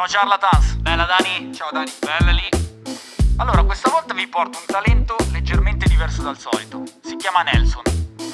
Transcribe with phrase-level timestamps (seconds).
[0.00, 1.52] Ciao Charlatans, bella Dani?
[1.52, 1.92] Ciao Dani.
[2.00, 2.48] Bella lì?
[3.36, 6.84] Allora, questa volta vi porto un talento leggermente diverso dal solito.
[7.02, 7.82] Si chiama Nelson.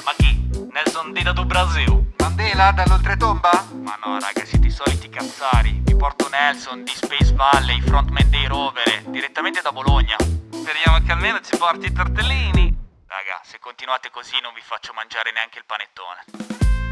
[0.05, 0.47] Ma chi?
[0.71, 2.13] Nelson Dida do Brasil.
[2.19, 3.67] Mandela dall'oltretomba?
[3.83, 5.81] Ma no, raga, siete i soliti cazzari.
[5.83, 10.15] Vi porto Nelson di Space Valley, frontman dei Rovere, direttamente da Bologna.
[10.49, 12.73] Speriamo che almeno ci porti i tortellini.
[13.07, 16.86] Raga, se continuate così non vi faccio mangiare neanche il panettone.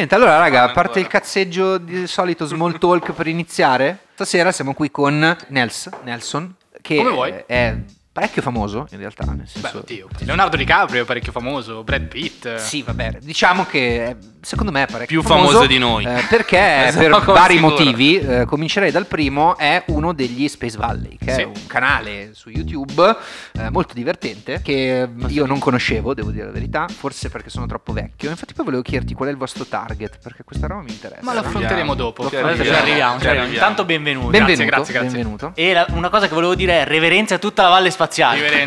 [0.00, 4.72] Niente, allora raga, a parte il cazzeggio di solito small talk per iniziare, stasera siamo
[4.72, 7.34] qui con Nels, Nelson, che Come vuoi.
[7.44, 7.76] è
[8.12, 9.78] parecchio famoso in realtà, nel Beh, senso...
[9.78, 10.08] oddio.
[10.20, 12.56] Leonardo DiCaprio è parecchio famoso, Brad Pitt.
[12.56, 16.04] Sì, vabbè, diciamo che secondo me è parecchio Più famoso di noi.
[16.04, 17.72] eh, perché sono per vari sicuro.
[17.76, 21.40] motivi, eh, comincerei dal primo, è uno degli Space Valley, che Sì.
[21.42, 23.16] è un canale su YouTube
[23.52, 27.92] eh, molto divertente, che io non conoscevo, devo dire la verità, forse perché sono troppo
[27.92, 28.28] vecchio.
[28.30, 31.22] Infatti poi volevo chiederti qual è il vostro target, perché questa roba mi interessa.
[31.22, 32.28] Ma lo affronteremo dopo.
[32.28, 33.28] Ci Arriviamo, arriviamo, ci ci arriviamo.
[33.28, 33.52] arriviamo.
[33.52, 34.30] Intanto benvenuto.
[34.30, 35.10] Benvenuto, grazie, grazie.
[35.10, 35.52] benvenuto.
[35.54, 38.64] E la- una cosa che volevo dire è reverenza a tutta la Valle Spaziale.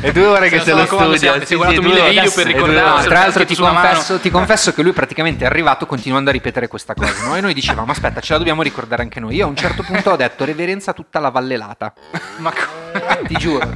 [0.00, 1.44] È due ore che se lo studia.
[1.44, 4.92] si è- guardato mille video per ricordare- tra l'altro ti confesso, ti confesso che lui
[4.92, 7.36] praticamente è arrivato continuando a ripetere questa cosa, no?
[7.36, 9.36] E noi dicevamo, aspetta, ce la dobbiamo ricordare anche noi.
[9.36, 11.92] Io a un certo punto ho detto reverenza a tutta la vallelata.
[12.38, 12.90] Ma co-
[13.26, 13.70] Ti giuro.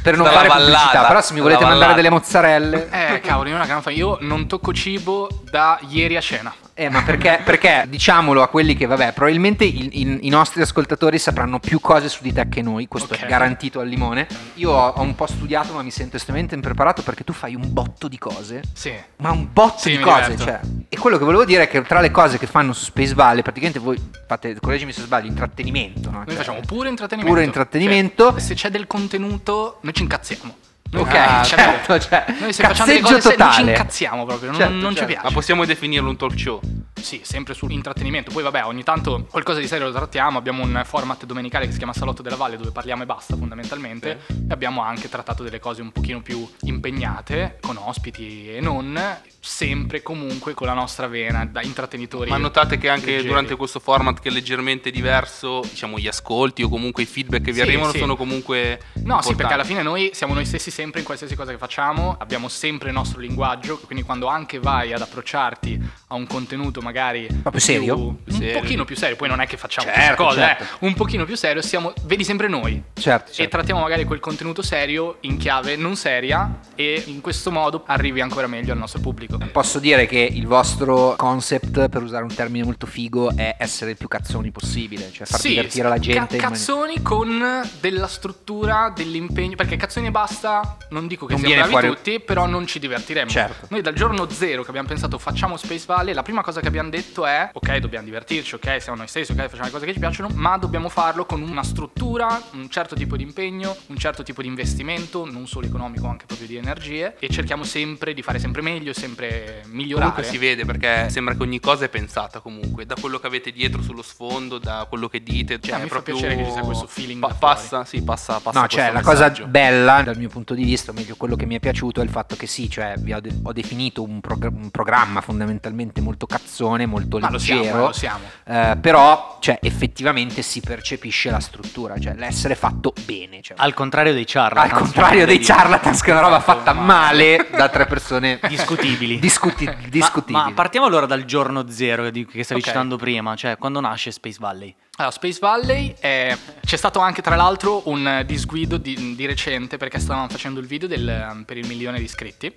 [0.00, 2.88] Per non fare la pubblicità, però se mi volete mandare delle mozzarelle...
[2.90, 6.54] Eh, cavolo, io una gran fa- Io non tocco cibo da ieri a cena.
[6.80, 11.18] Eh, ma perché, perché diciamolo a quelli che, vabbè, probabilmente i, i- i nostri ascoltatori
[11.18, 13.22] sapranno più cose su di te che noi, questo Ok.
[13.24, 14.28] è garantito al limone.
[14.54, 17.72] Io ho, ho un po' studiato, ma mi sento estremamente impreparato perché tu fai un
[17.72, 18.62] botto di cose.
[18.72, 18.92] Sì.
[19.16, 20.44] Ma un botto Sì, di cose, diverto.
[20.44, 20.60] cioè.
[20.88, 23.42] E quello che volevo dire è che tra le cose che fanno su Space Valley,
[23.42, 26.18] praticamente voi fate, correggimi se sbaglio, intrattenimento, no?
[26.18, 27.34] Noi Cioè, facciamo pure intrattenimento.
[27.34, 28.30] pure intrattenimento.
[28.30, 30.54] Cioè, se c'è del contenuto, noi ci incazziamo.
[30.90, 33.70] Ok, Ah, certo, cioè, Noi se facciamo delle cazzeggio cose se- noi ci totale.
[33.72, 34.98] incazziamo proprio, non, Certo, non certo.
[35.00, 35.22] ci piace.
[35.24, 36.60] Ma possiamo definirlo un talk show?
[37.00, 38.30] Sì, sempre sull'intrattenimento.
[38.32, 40.38] Poi vabbè, ogni tanto qualcosa di serio lo trattiamo.
[40.38, 44.20] Abbiamo un format domenicale che si chiama Salotto della Valle dove parliamo e basta fondamentalmente.
[44.28, 48.98] E abbiamo anche trattato delle cose un pochino più impegnate, con ospiti e non,
[49.40, 52.30] sempre comunque con la nostra vena da intrattenitori.
[52.30, 53.28] Ma notate che anche leggeri.
[53.28, 57.52] durante questo format che è leggermente diverso, diciamo gli ascolti o comunque i feedback che
[57.52, 57.98] vi Sì, arrivano sì.
[57.98, 59.66] sono comunque No, sì, perché alla importanti.
[59.68, 63.18] fine noi siamo noi stessi sempre in qualsiasi cosa che facciamo, abbiamo sempre il nostro
[63.18, 67.96] linguaggio, quindi quando anche vai ad approcciarti a un contenuto magari più serio?
[67.98, 68.60] un Serio.
[68.60, 70.62] pochino più serio, poi non è che facciamo Certo, cose, certo.
[70.62, 72.80] eh, un pochino più serio, siamo, vedi sempre noi.
[72.94, 73.50] Certo, E certo.
[73.56, 78.46] trattiamo magari quel contenuto serio in chiave non seria e in questo modo arrivi ancora
[78.46, 79.36] meglio al nostro pubblico.
[79.50, 83.96] Posso dire che il vostro concept, per usare un termine molto figo, è essere il
[83.96, 86.12] più cazzoni possibile, cioè far Sì, divertire la gente.
[86.20, 89.56] ca- in mani- cazzoni con della struttura, dell'impegno.
[89.56, 92.78] Perché cazzoni e basta, non dico che Non siamo bravi fuori- tutti, però non ci
[92.78, 93.28] divertiremo.
[93.30, 93.66] Certo.
[93.70, 96.88] Noi dal giorno zero che abbiamo pensato facciamo Space Valley, la prima cosa che abbiamo
[96.90, 99.98] detto è: ok, dobbiamo divertirci, ok, siamo noi stessi, ok, facciamo le cose che ci
[99.98, 104.42] piacciono, ma dobbiamo farlo con una struttura, un certo tipo di impegno, un certo tipo
[104.42, 107.16] di investimento, non solo economico, anche proprio di energie.
[107.18, 110.10] E cerchiamo sempre di fare sempre meglio, sempre migliorare.
[110.10, 113.50] Comunque si vede perché sembra che ogni cosa è pensata comunque, da quello che avete
[113.52, 116.44] dietro sullo sfondo, da quello che dite, cioè Ah, mi è fa proprio piacere che
[116.46, 119.46] ci sia questo feeling Pa- passa, sì, passa, passa No, cioè la cosa messaggio.
[119.46, 120.57] bella dal mio punto di vista,
[120.90, 123.20] o meglio quello che mi è piaciuto è il fatto che sì, cioè vi ho,
[123.20, 127.78] de- ho definito un, progr- un programma fondamentalmente molto cazzone, molto Ma lo siamo, leggero,
[127.82, 128.24] eh, lo siamo.
[128.44, 133.40] eh, però cioè, effettivamente si percepisce la struttura, cioè l'essere fatto bene.
[133.42, 134.72] Cioè, Al contrario dei charlatans.
[134.72, 139.18] al contrario dei Esatto, charlatans, che è una roba fatta male da tre persone Discutibili.
[139.18, 140.44] discuti- Ma- discutibili.
[140.44, 142.66] Ma, partiamo allora dal giorno zero di- che stavi Ok.
[142.66, 144.74] citando prima, cioè quando nasce Space Valley.
[145.00, 150.00] Allora, Space Valley è- c'è stato anche tra l'altro un disguido di, di recente perché
[150.00, 152.52] stavamo facendo il video del, ehm, per il milione di iscritti.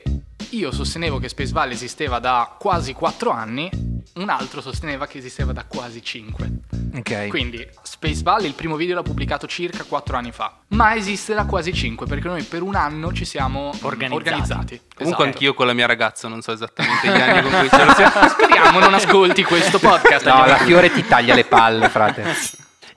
[0.53, 3.69] Io sostenevo che Space Valley esisteva da quasi 4 anni,
[4.15, 6.49] un altro sosteneva che esisteva da quasi 5.
[6.95, 7.27] Ok.
[7.29, 11.45] Quindi Space Valley, il primo video l'ho pubblicato circa 4 anni fa, ma esiste da
[11.45, 14.13] quasi 5 perché noi per un anno ci siamo Organizzati.
[14.13, 14.81] organizzati.
[14.93, 15.23] Comunque Esatto.
[15.23, 18.27] anch'io con la mia ragazza non so esattamente gli anni con cui ce lo siamo.
[18.27, 20.25] Speriamo non ascolti questo podcast.
[20.27, 20.57] No, la.
[20.57, 22.30] Fiore ti taglia le palle, frate.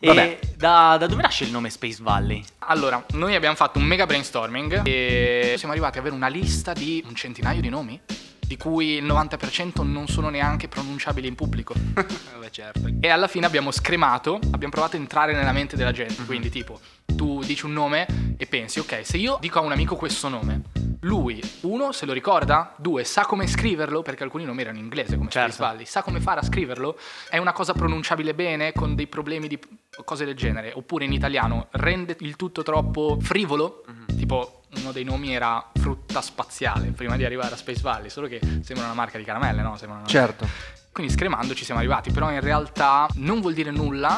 [0.01, 0.39] Vabbè.
[0.41, 2.45] E da, da dove nasce il nome Space Valley?
[2.61, 7.03] Allora, noi abbiamo fatto un mega brainstorming e siamo arrivati ad avere una lista di
[7.07, 8.01] un centinaio di nomi,
[8.47, 11.75] di cui il 90% non sono neanche pronunciabili in pubblico.
[11.95, 12.89] Vabbè, certo.
[13.01, 16.25] E alla fine abbiamo scremato, abbiamo provato a entrare nella mente della gente.
[16.25, 19.97] Quindi, tipo, tu dici un nome e pensi, ok, se io dico a un amico
[19.97, 20.63] questo nome,
[21.01, 25.17] lui, uno, se lo ricorda, due, sa come scriverlo, perché alcuni nomi erano in inglese,
[25.19, 25.53] come Certo.
[25.53, 26.99] Space sa come fare a scriverlo,
[27.29, 29.59] è una cosa pronunciabile bene, con dei problemi di
[30.05, 34.17] cose del genere, oppure in italiano rende il tutto troppo frivolo, Mhm.
[34.17, 38.41] tipo uno dei nomi era frutta spaziale prima di arrivare a Space Valley, solo che
[38.63, 39.77] sembra una marca di caramelle, no?
[39.77, 40.47] Sembra una- Certo.
[40.93, 44.11] Quindi scremando ci siamo arrivati, però in realtà non vuol dire nulla,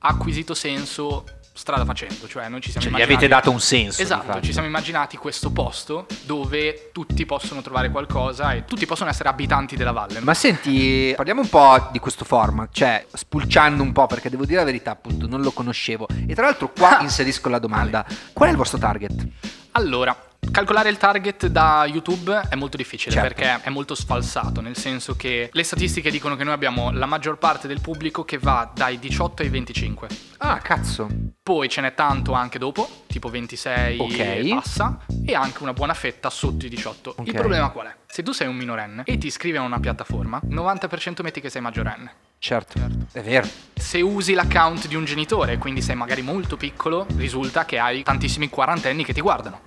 [0.00, 1.24] ha acquisito senso
[1.54, 3.24] strada facendo, cioè noi ci siamo Cioè, gli immaginati...
[3.24, 4.00] avete dato un senso.
[4.00, 9.28] Esatto, ci siamo immaginati questo posto dove tutti possono trovare qualcosa e tutti possono essere
[9.28, 10.20] abitanti della valle.
[10.20, 14.58] Ma senti, parliamo un po' di questo format, cioè spulciando un po' perché devo dire
[14.60, 16.06] la verità, appunto, non lo conoscevo.
[16.28, 17.02] E tra l'altro qua Ah.
[17.02, 18.06] inserisco la domanda.
[18.32, 19.26] Qual è il vostro target?
[19.72, 20.16] Allora,
[20.50, 23.34] calcolare il target da YouTube è molto difficile Certo.
[23.34, 27.38] perché è molto sfalsato, nel senso che le statistiche dicono che noi abbiamo la maggior
[27.38, 30.08] parte del pubblico che va dai 18 ai 25.
[30.38, 31.08] Ah, cazzo.
[31.42, 34.18] Poi ce n'è tanto anche dopo, tipo 26 Ok.
[34.18, 37.14] e passa, e anche una buona fetta sotto i 18.
[37.16, 37.26] Ok.
[37.26, 37.94] Il problema qual è?
[38.06, 41.62] Se tu sei un minorenne e ti iscrivi a una piattaforma, 90% metti che sei
[41.62, 42.12] maggiorenne.
[42.40, 42.78] Certo,
[43.12, 43.48] è vero.
[43.74, 48.48] Se usi l'account di un genitore, quindi sei magari molto piccolo, risulta che hai tantissimi
[48.48, 49.60] quarantenni che ti guardano.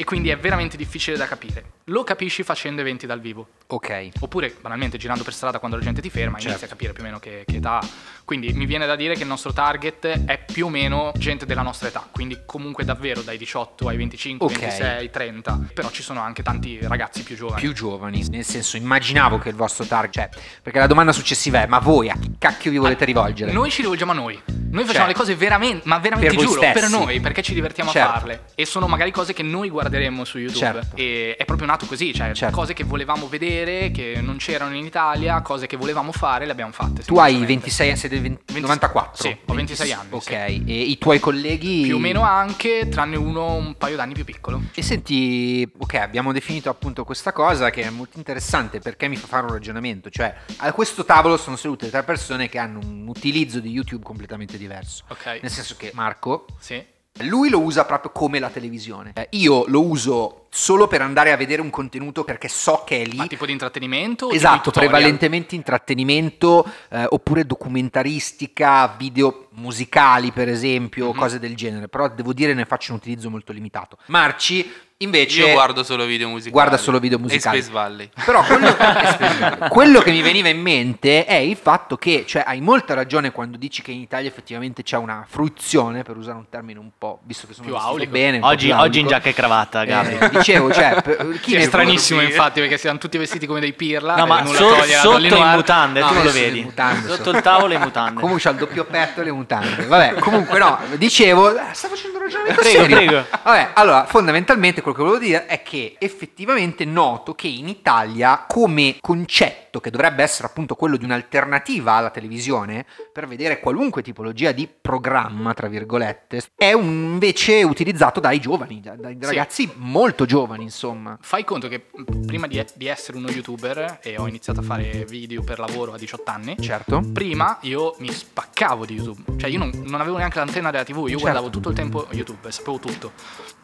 [0.00, 1.62] E quindi è veramente difficile da capire.
[1.90, 3.48] Lo capisci facendo eventi dal vivo.
[3.66, 4.08] Ok.
[4.20, 6.64] Oppure banalmente girando per strada quando la gente ti ferma, inizi Certo.
[6.64, 7.86] a capire più o meno che, che età ha.
[8.24, 11.60] Quindi mi viene da dire che il nostro target è più o meno gente della
[11.60, 14.58] nostra età, quindi comunque davvero dai 18 ai 25, Ok.
[14.58, 15.60] 26, 30.
[15.74, 17.60] Però ci sono anche tanti ragazzi più giovani.
[17.60, 21.66] Più giovani, nel senso immaginavo che il vostro target, cioè, perché la domanda successiva è
[21.66, 23.52] ma voi a chi cacchio vi volete rivolgere?
[23.52, 24.40] Noi ci rivolgiamo a noi.
[24.70, 27.90] Noi facciamo Cioè, le cose veramente, ma veramente per giuro, per noi, perché ci divertiamo
[27.90, 28.08] Certo.
[28.08, 28.44] a farle.
[28.54, 30.58] E sono magari cose che noi guarderemo su YouTube.
[30.58, 30.96] Certo.
[30.96, 32.54] E è proprio nato così, cioè Certo.
[32.56, 36.72] cose che volevamo vedere, che non c'erano in Italia, cose che volevamo fare, le abbiamo
[36.72, 37.02] fatte.
[37.02, 37.46] Tu hai semplicemente.
[37.46, 39.22] 26, sei del 20 20 94?
[39.22, 40.32] Sì, ho 26 anni, Ok, sì.
[40.66, 41.82] e i tuoi colleghi?
[41.82, 44.62] Più o meno anche, tranne uno un paio d'anni più piccolo.
[44.74, 49.26] E senti, ok, abbiamo definito appunto questa cosa che è molto interessante perché mi fa
[49.26, 53.58] fare un ragionamento, cioè a questo tavolo sono sedute tre persone che hanno un utilizzo
[53.60, 55.04] di YouTube completamente diverso.
[55.08, 55.38] Ok.
[55.42, 56.82] Nel senso che Marco, Sì.
[57.22, 59.12] Lui lo usa proprio come la televisione.
[59.14, 63.04] Eh, Io lo uso solo per andare a vedere un contenuto perché so che è
[63.06, 63.16] lì.
[63.16, 64.30] Ma tipo di intrattenimento?
[64.30, 71.18] Esatto, di prevalentemente intrattenimento eh, oppure documentaristica, video musicali per esempio, Mhm.
[71.18, 73.96] cose del genere, però devo dire ne faccio un utilizzo molto limitato.
[74.06, 74.70] Marci
[75.02, 76.52] invece Io guardo solo video musicali.
[76.52, 77.56] guarda solo video musicali.
[77.58, 78.10] E Space Valley.
[78.22, 78.76] Però quello,
[79.68, 83.56] quello che mi veniva in mente è il fatto che, cioè, hai molta ragione quando
[83.56, 87.46] dici che in Italia effettivamente c'è una fruizione, per usare un termine un po', visto
[87.46, 88.40] che sono Più bene.
[88.42, 90.18] Oggi, più oggi in giacca e cravatta, Gabri.
[90.18, 91.00] Eh, dicevo, cioè,
[91.40, 92.26] chi Sì, è stranissimo sì.
[92.26, 94.16] infatti perché siamo tutti vestiti come dei pirla.
[94.16, 96.62] No, e ma nulla so- sotto in mutande, No, tu non lo vedi.
[96.62, 97.36] mutande Sotto sono.
[97.36, 98.14] il tavolo in mutande.
[98.20, 99.86] Comunque c'ha il doppio petto e le mutande.
[99.86, 102.96] Vabbè, comunque no, dicevo, eh, sta facendo un ragionamento Prego, serio.
[102.96, 103.24] prego.
[103.42, 108.96] Vabbè, allora, fondamentalmente quello che volevo dire è che effettivamente noto che in Italia come
[109.00, 114.68] concetto che dovrebbe essere appunto quello di un'alternativa alla televisione per vedere qualunque tipologia di
[114.80, 119.26] programma, tra virgolette, è un- invece utilizzato dai giovani, da- dai Sì.
[119.26, 121.18] ragazzi molto giovani, insomma.
[121.20, 121.84] Fai conto che
[122.24, 125.98] prima di, di essere uno youtuber e ho iniziato a fare video per lavoro a
[125.98, 127.02] 18 anni, Certo.
[127.12, 130.98] prima io mi spaccavo di YouTube, cioè io non, non avevo neanche l'antenna della TV,
[130.98, 131.18] io Certo.
[131.18, 133.12] guardavo tutto il tempo YouTube e sapevo tutto.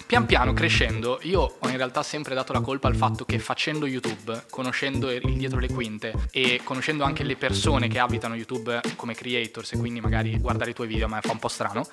[0.07, 3.87] Pian piano crescendo, io ho in realtà sempre dato la colpa al fatto che facendo
[3.87, 9.15] YouTube, conoscendo il dietro le quinte e conoscendo anche le persone che abitano YouTube come
[9.15, 11.85] creators e quindi magari guardare i tuoi video a me fa un po' strano,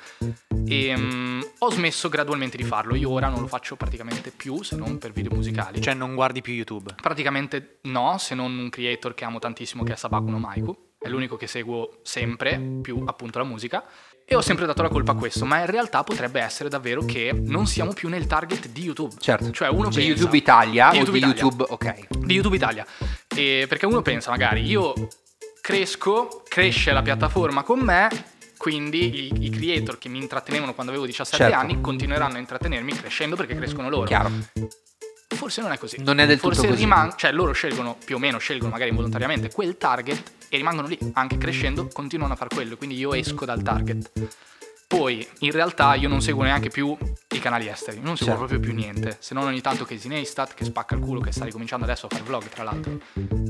[0.65, 2.96] e, mm, ho smesso gradualmente di farlo.
[2.96, 5.82] Io ora non lo faccio praticamente più se non per video musicali.
[5.82, 6.96] Cioè, non guardi più YouTube.
[7.01, 10.91] Praticamente no, se non un creator che amo tantissimo che è Sabakuno Maiku.
[10.98, 13.84] È l'unico che seguo sempre, più appunto la musica.
[14.25, 17.34] E ho sempre dato la colpa a questo, ma in realtà potrebbe essere davvero che
[17.34, 19.13] non siamo più nel target di YouTube.
[19.20, 19.51] Certo.
[19.51, 20.10] Cioè uno Di pensa...
[20.10, 21.41] YouTube Italia Di o YouTube di Italia.
[21.41, 22.08] YouTube, ok.
[22.25, 22.86] Di YouTube Italia.
[23.36, 24.93] E perché uno pensa magari io
[25.60, 28.10] cresco, cresce la piattaforma con me,
[28.63, 31.60] quindi i, i creator che mi intrattenevano quando avevo 17 Certo.
[31.60, 34.05] anni continueranno a intrattenermi crescendo perché crescono loro.
[34.05, 34.32] Chiaro.
[35.27, 35.98] Forse non è così.
[36.01, 36.79] Non è del tutto Forse così.
[36.79, 40.98] riman- cioè loro scelgono, più o meno scelgono magari involontariamente quel target e rimangono lì,
[41.12, 44.10] anche crescendo continuano a fare quello, quindi io esco dal target.
[44.88, 46.96] Poi in realtà io non seguo neanche più
[47.43, 48.47] canali esteri, non seguo Certo.
[48.47, 51.43] proprio più niente, se non ogni tanto Casey Neistat che spacca il culo, che sta
[51.43, 53.00] ricominciando adesso a fare vlog tra l'altro.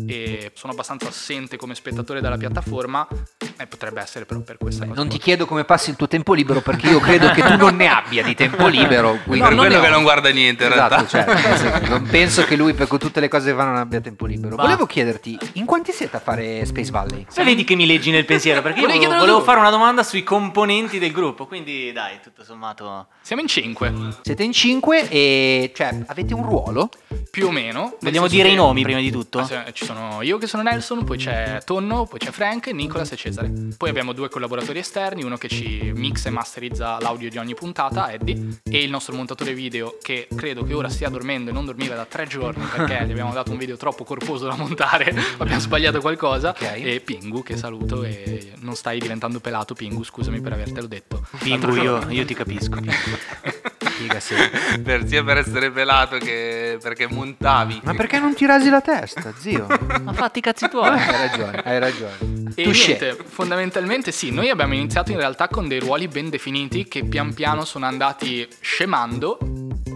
[0.07, 3.07] E sono abbastanza assente come spettatore della piattaforma
[3.55, 5.00] e potrebbe essere però per questa cosa.
[5.00, 7.75] Non ti chiedo come passi il tuo tempo libero perché io credo che tu non
[7.75, 9.19] ne abbia di tempo libero.
[9.23, 11.79] Quindi per non quello che non guarda niente in Esatto, realtà.
[11.79, 14.55] cioè, non penso che lui per tutte le cose che fa non abbia tempo libero.
[14.55, 14.63] Va.
[14.63, 17.25] Volevo chiederti, in quanti siete a fare Space Valley?
[17.29, 20.23] Se vedi che mi leggi nel pensiero, perché io volevo, volevo fare una domanda sui
[20.23, 23.07] componenti del gruppo, quindi dai, tutto sommato...
[23.21, 23.83] Siamo in 5.
[23.92, 26.90] Cinque, Siete in cinque e cioè avete un ruolo?
[27.34, 27.98] più o meno.
[28.00, 29.40] Vogliamo dire che- i nomi prima di tutto?
[29.40, 33.12] Ah, sì, Ci sono io che sono Nelson, poi c'è Tonno, poi c'è Frank, Nicolas
[33.12, 33.52] e Cesare.
[33.75, 38.12] Poi abbiamo due collaboratori esterni, uno che ci mixa e masterizza l'audio di ogni puntata,
[38.12, 41.96] Eddie, e il nostro montatore video che credo che ora stia dormendo e non dormiva
[41.96, 45.06] da tre giorni perché gli abbiamo dato un video troppo corposo da montare,
[45.40, 46.62] abbiamo sbagliato qualcosa, Ok.
[46.62, 51.25] e Pingu che saluto e non stai diventando pelato Pingu, scusami per avertelo detto.
[51.40, 52.78] Pingu, io, io ti capisco.
[53.84, 54.36] Figa, sì.
[54.84, 57.82] per, sia per essere pelato che perché montavi.
[57.84, 59.68] Ma perché non ti rasi la testa, zio?
[60.04, 60.90] Ma fatti i cazzi tuoi.
[60.90, 62.52] hai ragione, hai ragione.
[62.56, 66.88] E Tu niente, fondamentalmente sì, noi abbiamo iniziato in realtà con dei ruoli ben definiti
[66.88, 69.38] che pian piano sono andati scemando,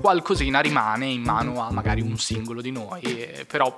[0.02, 3.76] qualcosina rimane in mano a magari un singolo di noi, eh, però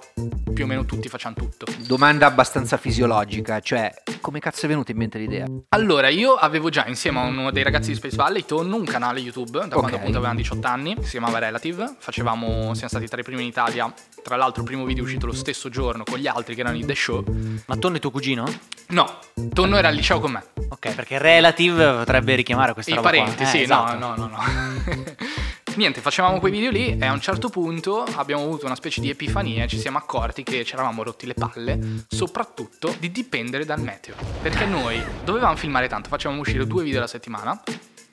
[0.54, 1.66] più o meno tutti facciamo tutto.
[1.86, 5.46] Domanda abbastanza fisiologica, cioè come cazzo è venuta in mente l'idea?
[5.70, 9.20] Allora, io avevo già insieme a uno dei ragazzi di Space Valley, Tonno, un canale
[9.20, 9.99] YouTube da quando Ok.
[10.00, 13.92] Appunto avevamo 18 anni, si chiamava Relative, facevamo, siamo stati tra i primi in Italia,
[14.24, 16.78] tra l'altro il primo video è uscito lo stesso giorno con gli altri che erano
[16.78, 17.24] i The Show.
[17.66, 18.46] Ma Tonno è tuo cugino?
[18.90, 19.20] No,
[19.54, 20.44] Tonno era al liceo con me.
[20.70, 23.20] Ok, perché Relative potrebbe richiamare questa I roba qua.
[23.20, 23.98] parenti, Eh, sì, esatto.
[23.98, 25.18] no, no, no, no.
[25.76, 29.10] Niente, facevamo quei video lì e a un certo punto abbiamo avuto una specie di
[29.10, 31.80] epifania e ci siamo accorti che ci eravamo rotti le palle,
[32.10, 34.16] soprattutto di dipendere dal meteo.
[34.42, 37.62] Perché noi dovevamo filmare tanto, facevamo uscire due video alla settimana.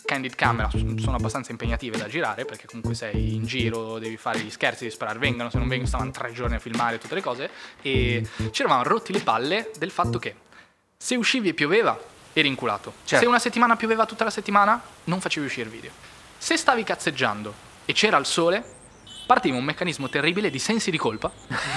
[0.07, 4.51] Candid camera sono abbastanza impegnative da girare perché comunque sei in giro, devi fare gli
[4.51, 7.51] scherzi, devi sperare vengano, se non vengono stavano tre giorni a filmare tutte le cose
[7.83, 10.35] e ci eravamo rotti le palle del fatto che
[10.97, 11.99] se uscivi e pioveva,
[12.33, 12.95] eri inculato.
[13.05, 13.23] Certo.
[13.23, 15.91] Se una settimana pioveva tutta la settimana, non facevi uscire il video.
[16.39, 17.53] Se stavi cazzeggiando
[17.85, 18.65] e c'era il sole,
[19.27, 21.31] partiva un meccanismo terribile di sensi di colpa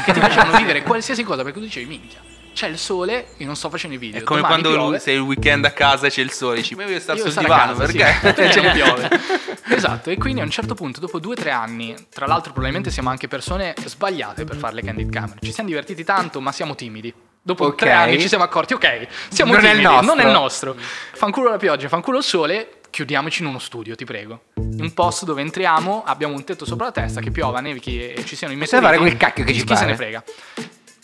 [0.06, 2.22] che ti facevano vivere qualsiasi cosa perché tu dicevi, minchia,
[2.60, 4.20] c'è il sole e non sto facendo i video.
[4.20, 6.76] È come Domani quando piove, sei il weekend a casa e c'è il sole, dici,
[6.76, 8.34] ma io voglio stare io sul divano casa, sì, perché?
[8.34, 9.10] perché non piove.
[9.76, 12.92] esatto, e quindi a un certo punto, dopo due o tre anni, tra l'altro probabilmente
[12.92, 15.36] siamo anche persone sbagliate per fare le candid camera.
[15.42, 17.14] Ci siamo divertiti tanto, ma siamo timidi.
[17.42, 17.76] Dopo Ok.
[17.78, 20.76] tre anni ci siamo accorti, ok, siamo Non è il timidi, non è il nostro.
[21.14, 24.42] Fanculo la pioggia, fanculo il sole, chiudiamoci in uno studio, ti prego.
[24.56, 28.36] Un posto dove entriamo, abbiamo un tetto sopra la testa, che piova, nevichi e ci
[28.36, 28.84] siano i Possiamo meteoriti.
[28.84, 29.86] fare quel cacchio che ci Chi se pare.
[29.92, 30.24] ne frega.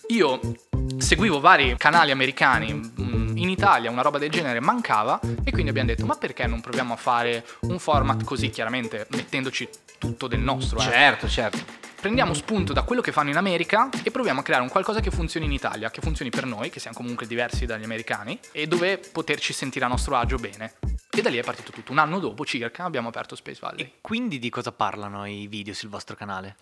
[0.10, 0.40] Io
[0.98, 5.90] seguivo vari canali americani mm, in Italia, una roba del genere mancava e quindi abbiamo
[5.90, 10.80] detto ma perché non proviamo a fare un format così chiaramente mettendoci tutto del nostro.
[10.80, 10.84] eh?
[10.84, 11.84] Certo, certo.
[12.00, 15.10] Prendiamo spunto da quello che fanno in America e proviamo a creare un qualcosa che
[15.10, 19.00] funzioni in Italia, che funzioni per noi, che siamo comunque diversi dagli americani e dove
[19.00, 20.76] poterci sentire a nostro agio bene.
[21.10, 21.92] E da lì è partito tutto.
[21.92, 23.82] Un anno dopo circa abbiamo aperto Space Valley.
[23.82, 26.58] E quindi di cosa parlano i video sul vostro canale?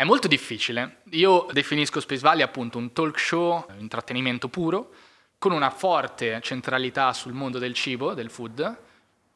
[0.00, 1.02] È molto difficile.
[1.10, 4.94] Io definisco Space Valley appunto un talk show, intrattenimento puro,
[5.36, 8.78] con una forte centralità sul mondo del cibo, del food,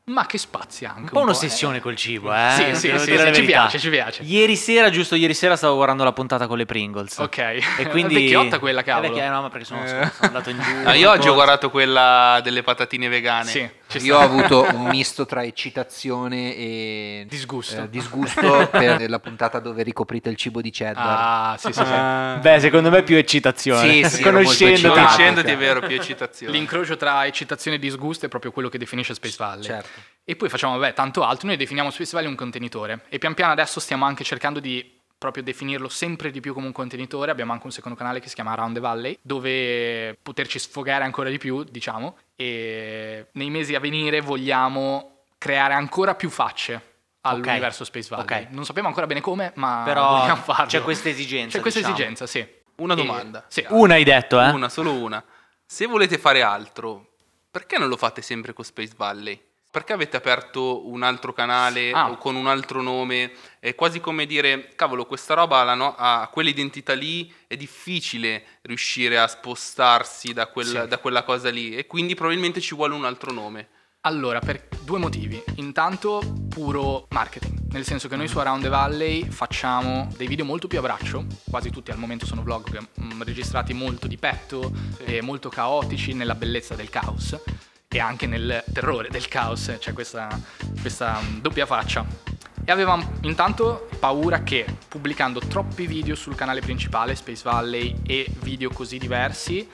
[0.07, 1.23] ma che spazia anche Un un, po' eh.
[1.23, 2.51] un'ossessione col cibo, eh?
[2.51, 4.23] Sì, sì, sì, sì, la ci piace, ci piace.
[4.23, 7.17] Ieri sera, giusto ieri sera, stavo guardando la puntata con le Pringles.
[7.19, 7.39] Ok.
[7.39, 8.15] E quindi...
[8.25, 9.09] Vecchiotta quella, Eh, cavolo.
[9.09, 9.87] vecchia- no, ma perché sono, Eh.
[9.87, 10.71] sono andato in giù.
[10.85, 11.31] Ah, io oggi cosa.
[11.31, 13.49] ho guardato quella delle patatine vegane.
[13.51, 13.71] Sì.
[14.03, 17.83] Io ho avuto un misto tra eccitazione e Disgusto.
[17.83, 20.97] eh, disgusto per la puntata dove ricoprite il cibo di cheddar.
[21.53, 21.93] Ah, sì, sì, sì.
[21.93, 22.39] Ah.
[22.43, 24.05] Beh, secondo me è più eccitazione.
[24.05, 24.89] Sì, sì, Conoscendoti.
[24.95, 26.53] Conoscendoti è vero, più eccitazione.
[26.53, 29.63] L'incrocio tra eccitazione e disgusto è proprio quello che definisce Space Valley.
[29.63, 29.94] Certo.
[30.25, 31.47] E poi facciamo, vabbè, tanto altro.
[31.49, 33.05] Noi definiamo Space Valley un contenitore.
[33.09, 36.73] E pian piano adesso stiamo anche cercando di proprio definirlo sempre di più come un
[36.73, 37.31] contenitore.
[37.31, 41.29] Abbiamo anche un secondo canale che si chiama Around the Valley, dove poterci sfogare ancora
[41.31, 42.17] di più, diciamo.
[42.37, 48.43] E nei mesi a venire vogliamo creare ancora più facce all'universo Space Valley.
[48.45, 48.49] Ok.
[48.51, 50.67] Non sappiamo ancora bene come, ma Però vogliamo farlo.
[50.67, 51.97] c'è questa esigenza, C'è questa diciamo.
[51.97, 52.47] esigenza, sì.
[52.77, 53.45] Una E- domanda.
[53.49, 53.65] sì.
[53.71, 54.49] Una hai detto, eh?
[54.51, 55.23] Una, solo una.
[55.67, 57.13] Se volete fare altro,
[57.51, 59.41] perché non lo fate sempre con Space Valley?
[59.75, 62.09] Perché avete aperto un altro canale Ah.
[62.09, 63.33] o con un altro nome?
[63.59, 69.27] È quasi come dire, cavolo, questa roba no- ha quell'identità lì, è difficile riuscire a
[69.27, 70.87] spostarsi da, quel- Sì.
[70.87, 73.67] da quella cosa lì e quindi probabilmente ci vuole un altro nome.
[74.03, 75.43] Allora, per due motivi.
[75.57, 80.69] Intanto, puro marketing, nel senso che noi su Around the Valley facciamo dei video molto
[80.69, 84.71] più a braccio, quasi tutti al momento sono vlog mm, registrati molto di petto
[85.05, 87.37] e molto caotici nella bellezza del caos
[87.95, 90.29] e anche nel terrore del caos, c'è questa,
[90.81, 92.05] questa mm, doppia faccia.
[92.65, 98.71] E avevamo intanto paura che pubblicando troppi video sul canale principale, Space Valley, e video
[98.71, 99.69] così diversi,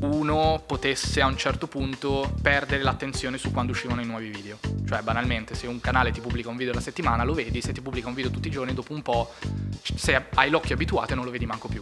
[0.00, 4.58] uno potesse a un certo punto perdere l'attenzione su quando uscivano i nuovi video.
[4.86, 7.80] Cioè, banalmente, se un canale ti pubblica un video alla settimana, lo vedi, se ti
[7.80, 9.32] pubblica un video tutti i giorni, dopo un po',
[9.80, 11.80] se hai l'occhio abituato, non lo vedi manco più.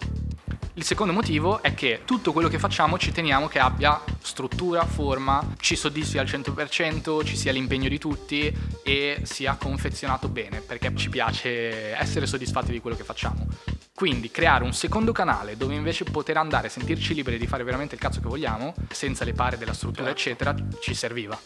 [0.76, 5.54] Il secondo motivo è che tutto quello che facciamo ci teniamo che abbia struttura, forma,
[5.60, 8.52] ci soddisfi al 100%, ci sia l'impegno di tutti
[8.82, 13.46] e sia confezionato bene, perché ci piace essere soddisfatti di quello che facciamo.
[13.94, 17.94] Quindi creare un secondo canale dove invece poter andare a sentirci liberi di fare veramente
[17.94, 21.38] il cazzo che vogliamo, senza le pare della struttura, eccetera, ci serviva.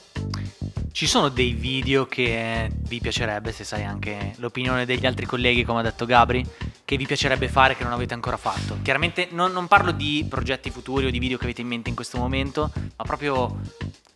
[0.91, 5.81] Ci sono dei video che vi piacerebbe, se sai anche l'opinione degli altri colleghi, come
[5.81, 6.45] ha detto Gabri,
[6.89, 8.79] che vi piacerebbe fare che non avete ancora fatto?
[8.81, 11.95] Chiaramente non, non parlo di progetti futuri o di video che avete in mente in
[11.95, 13.61] questo momento, ma proprio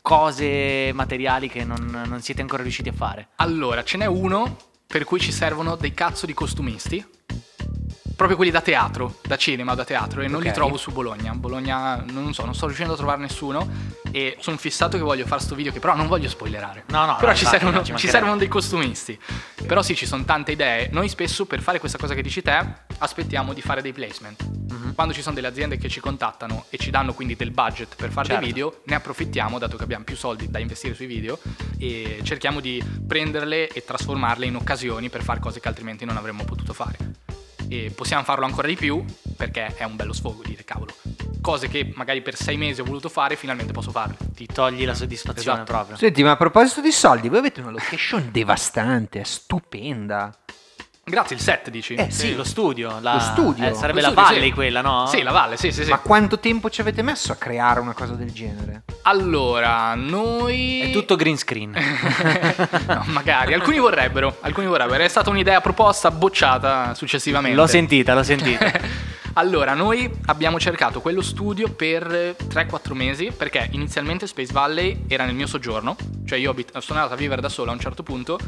[0.01, 3.29] cose materiali che non, non siete ancora riusciti a fare.
[3.37, 7.07] Allora, ce n'è uno per cui ci servono dei cazzo di costumisti.
[8.15, 10.45] Proprio quelli da teatro, da cinema, da teatro, e non Ok.
[10.47, 11.33] li trovo su Bologna.
[11.35, 13.69] Bologna, non so, non sto riuscendo a trovare nessuno.
[14.11, 16.85] E sono fissato che voglio fare sto video, che però non voglio spoilerare.
[16.89, 19.19] No, no, Però no, ci, infatti, servono, no, ci ci servono dei costumisti.
[19.67, 20.89] Però sì, ci sono tante idee.
[20.93, 22.63] Noi spesso per fare questa cosa che dici te,
[22.99, 24.45] aspettiamo di fare dei placement.
[24.71, 24.95] Mhm.
[24.95, 28.11] Quando ci sono delle aziende che ci contattano e ci danno quindi del budget per
[28.11, 28.43] fare Certo.
[28.43, 31.39] dei video, ne approfittiamo dato che abbiamo più soldi da investire sui video
[31.79, 36.45] e cerchiamo di prenderle e trasformarle in occasioni per fare cose che altrimenti non avremmo
[36.45, 36.97] potuto fare.
[37.73, 39.03] E possiamo farlo ancora di più
[39.35, 40.93] perché è un bello sfogo dire cavolo.
[41.41, 44.15] Cose che magari per sei mesi ho voluto fare, finalmente posso farle.
[44.35, 45.73] Ti togli la soddisfazione Esatto.
[45.73, 45.97] proprio.
[45.97, 50.31] Senti, ma a proposito di soldi, voi avete una location devastante, è stupenda.
[51.13, 51.93] Grazie, il set dici?
[51.95, 52.35] Eh, Sì, Sì.
[52.35, 52.99] lo studio.
[53.03, 53.67] la- Lo studio.
[53.67, 54.55] eh, sarebbe Lo la studio, Valley sì.
[54.55, 55.07] quella, no?
[55.09, 55.91] Sì, la Valle, sì, sì, sì.
[55.91, 58.85] Ma quanto tempo ci avete messo a creare una cosa del genere?
[59.03, 60.81] Allora, noi...
[60.81, 61.73] È tutto green screen.
[62.89, 65.03] no, magari, alcuni vorrebbero, alcuni vorrebbero.
[65.05, 67.57] È stata un'idea proposta, bocciata successivamente.
[67.57, 68.71] l'ho sentita, l'ho sentita.
[69.35, 75.35] allora, noi abbiamo cercato quello studio per 3-4 mesi perché inizialmente Space Valley era nel
[75.35, 75.97] mio soggiorno,
[76.27, 78.39] cioè io abit- sono andato a vivere da solo a un certo punto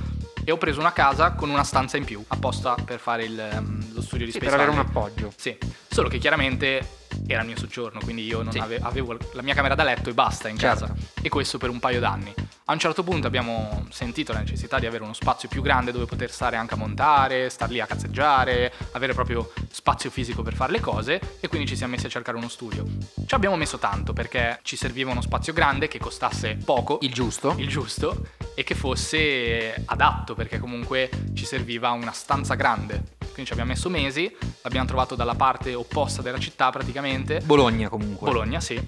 [0.44, 3.94] e ho preso una casa con una stanza in più apposta per fare il, ehm,
[3.94, 4.90] lo studio di Sì, Space per avere un Valley.
[5.08, 5.32] appoggio.
[5.36, 5.56] Sì,
[5.88, 6.86] solo che chiaramente
[7.26, 8.58] era il mio soggiorno, quindi io non Sì.
[8.58, 10.86] ave- avevo la mia camera da letto e basta in Certo.
[10.86, 10.94] casa.
[11.22, 12.32] E questo per un paio d'anni.
[12.66, 16.06] A un certo punto abbiamo sentito la necessità di avere uno spazio più grande dove
[16.06, 20.72] poter stare anche a montare, star lì a cazzeggiare, avere proprio spazio fisico per fare
[20.72, 22.86] le cose e quindi ci siamo messi a cercare uno studio.
[23.26, 27.54] Ci abbiamo messo tanto perché ci serviva uno spazio grande che costasse poco, Il giusto?
[27.58, 33.13] il giusto, e che fosse adatto perché comunque ci serviva una stanza grande.
[33.34, 37.40] Quindi ci abbiamo messo mesi, l'abbiamo trovato dalla parte opposta della città praticamente.
[37.44, 38.30] Bologna comunque.
[38.30, 38.80] Bologna, sì.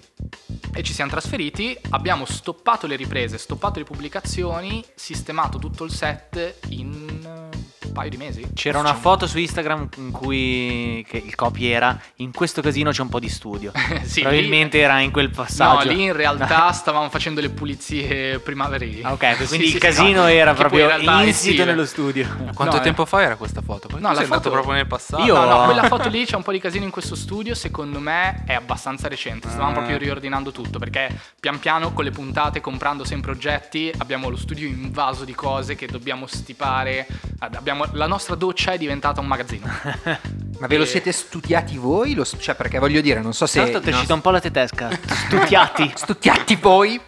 [0.73, 6.57] E ci siamo trasferiti, abbiamo stoppato le riprese, stoppato le pubblicazioni, sistemato tutto il set
[6.69, 7.57] in eh,
[7.87, 8.47] un paio di mesi.
[8.55, 13.01] C'era una foto su Instagram in cui che il copy era in questo casino c'è
[13.03, 13.73] un po' di studio.
[14.07, 15.89] Sì, Probabilmente lì- era in quel No, passaggio.
[15.91, 19.03] lì in realtà stavamo facendo le pulizie primaverili.
[19.03, 21.65] Ah, ok, quindi sì, il sì, casino no, era che proprio è insito estive.
[21.65, 22.29] nello studio.
[22.55, 23.07] Quanto No, tempo eh.
[23.07, 23.89] fa era questa foto?
[23.89, 25.23] Poi No, la sei foto- proprio nel passato.
[25.25, 27.99] Io- No, no, quella foto lì c'è un po' di casino in questo studio, secondo
[28.01, 29.49] me è abbastanza recente.
[29.49, 29.75] Stavamo Ah.
[29.75, 34.67] proprio riordinando tutto perché pian piano con le puntate, comprando sempre oggetti, abbiamo lo studio
[34.67, 37.07] invaso di cose che dobbiamo stipare.
[37.39, 39.67] Abbiamo- la nostra doccia è diventata un magazzino.
[40.59, 42.15] Ma ve lo siete studiati voi?
[42.15, 43.61] Lo cioè, perché voglio dire, non so se...
[43.61, 44.89] Certo, ti è uscita un po' la tedesca.
[45.05, 45.93] Studiati.
[45.95, 46.99] Studiati voi?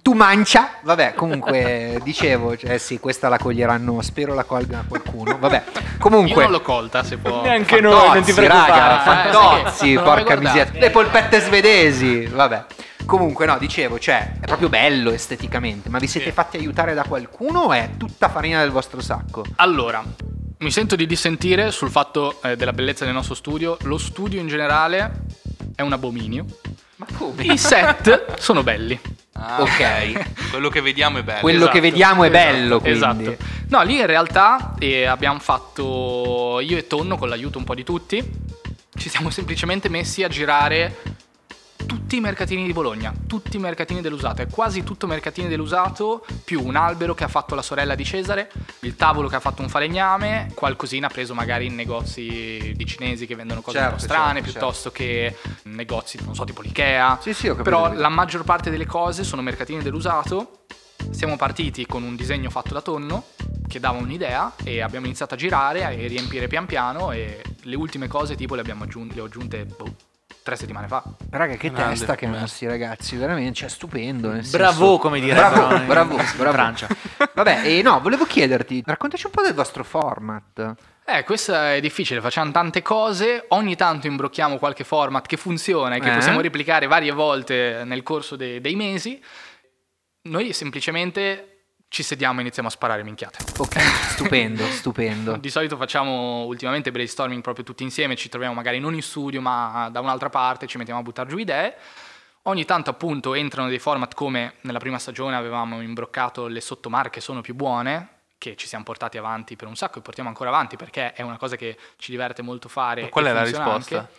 [0.00, 0.74] Tu mancia?
[0.82, 5.36] Vabbè, comunque, dicevo, cioè, sì, questa la coglieranno, spero la colga qualcuno.
[5.38, 6.42] Vabbè, Io comunque...
[6.42, 7.42] non l'ho colta, se può.
[7.42, 8.70] Neanche noi, non ti Fantozzi, preoccupare.
[8.78, 10.80] raga, Eh, Fantozzi, l'ho porca miseria.
[10.80, 12.64] Le polpette svedesi, vabbè.
[13.04, 16.32] Comunque, no, dicevo, cioè, è proprio bello esteticamente, ma vi siete Sì.
[16.32, 19.44] fatti aiutare da qualcuno o è tutta farina del vostro sacco?
[19.56, 20.02] Allora,
[20.58, 23.76] mi sento di dissentire sul fatto eh, della bellezza del nostro studio.
[23.82, 25.10] Lo studio in generale
[25.74, 26.44] è un abominio.
[27.08, 27.42] Ma come?
[27.44, 28.98] I set sono belli.
[29.34, 30.50] Ah, Ok.
[30.50, 31.40] Quello che vediamo è bello.
[31.40, 32.98] Quello Esatto, che vediamo è esatto, bello, quindi.
[32.98, 33.36] Esatto.
[33.68, 37.82] No, lì in realtà eh, abbiamo fatto io e Tonno con l'aiuto un po' di
[37.84, 38.22] tutti.
[38.94, 40.96] Ci siamo semplicemente messi a girare
[41.86, 46.64] tutti i mercatini di Bologna, tutti i mercatini dell'usato, è quasi tutto mercatini dell'usato, più
[46.64, 49.68] un albero che ha fatto la sorella di Cesare, il tavolo che ha fatto un
[49.68, 54.40] falegname, qualcosina preso magari in negozi di cinesi che vendono cose Certo, un po' strane,
[54.42, 57.18] certo, piuttosto che negozi, non so, tipo l'Ikea.
[57.20, 57.76] Sì, sì, ho capito.
[57.76, 60.64] Però la maggior parte delle cose sono mercatini dell'usato.
[61.10, 63.24] Siamo partiti con un disegno fatto da Tonno
[63.66, 68.06] che dava un'idea e abbiamo iniziato a girare e riempire pian piano e le ultime
[68.06, 69.94] cose tipo le, abbiamo aggiun- le ho aggiunte boh,
[70.42, 71.02] tre settimane fa.
[71.30, 74.30] Raga, che Grande, testa che hanno questi ragazzi, veramente, cioè, stupendo.
[74.32, 76.52] nel Bravo, senso- come direbbero Bravo, in- bravo, in bravo.
[76.52, 76.88] Francia.
[77.34, 80.74] Vabbè, e no, volevo chiederti, raccontaci un po' del vostro format.
[81.04, 86.00] Eh, questo è difficile, facciamo tante cose, ogni tanto imbrocchiamo qualche format che funziona e
[86.00, 86.14] che Eh?
[86.14, 89.20] possiamo replicare varie volte nel corso de- dei mesi.
[90.24, 91.51] Noi semplicemente
[91.92, 93.44] ci sediamo e iniziamo a sparare minchiate.
[93.58, 93.78] Ok,
[94.16, 95.36] stupendo, stupendo.
[95.36, 99.90] Di solito facciamo ultimamente brainstorming proprio tutti insieme, ci troviamo magari non in studio ma
[99.92, 101.76] da un'altra parte, ci mettiamo a buttare giù idee.
[102.44, 107.42] Ogni tanto appunto entrano dei format come nella prima stagione avevamo imbroccato le sottomarche sono
[107.42, 111.12] più buone, che ci siamo portati avanti per un sacco e portiamo ancora avanti perché
[111.12, 113.02] è una cosa che ci diverte molto fare.
[113.02, 113.98] Ma qual è la risposta?
[113.98, 114.12] anche.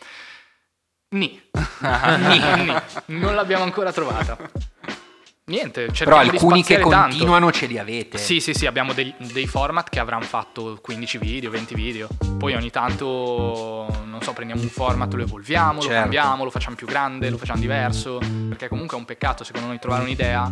[1.09, 1.41] Ni.
[1.81, 3.19] Ni, ni.
[3.19, 4.38] Non l'abbiamo ancora trovata.
[5.45, 7.08] Niente, Però alcuni che spaziare tanto.
[7.10, 8.17] continuano ce li avete.
[8.17, 12.08] Sì, sì, sì, abbiamo dei, dei format che avranno fatto 15 video, 20 video.
[12.38, 13.06] Poi ogni tanto,
[14.06, 15.95] non so, prendiamo un format, lo evolviamo, Certo.
[15.95, 18.19] lo cambiamo, lo facciamo più grande, lo facciamo diverso.
[18.47, 20.49] Perché comunque è un peccato, secondo noi, trovare un'idea,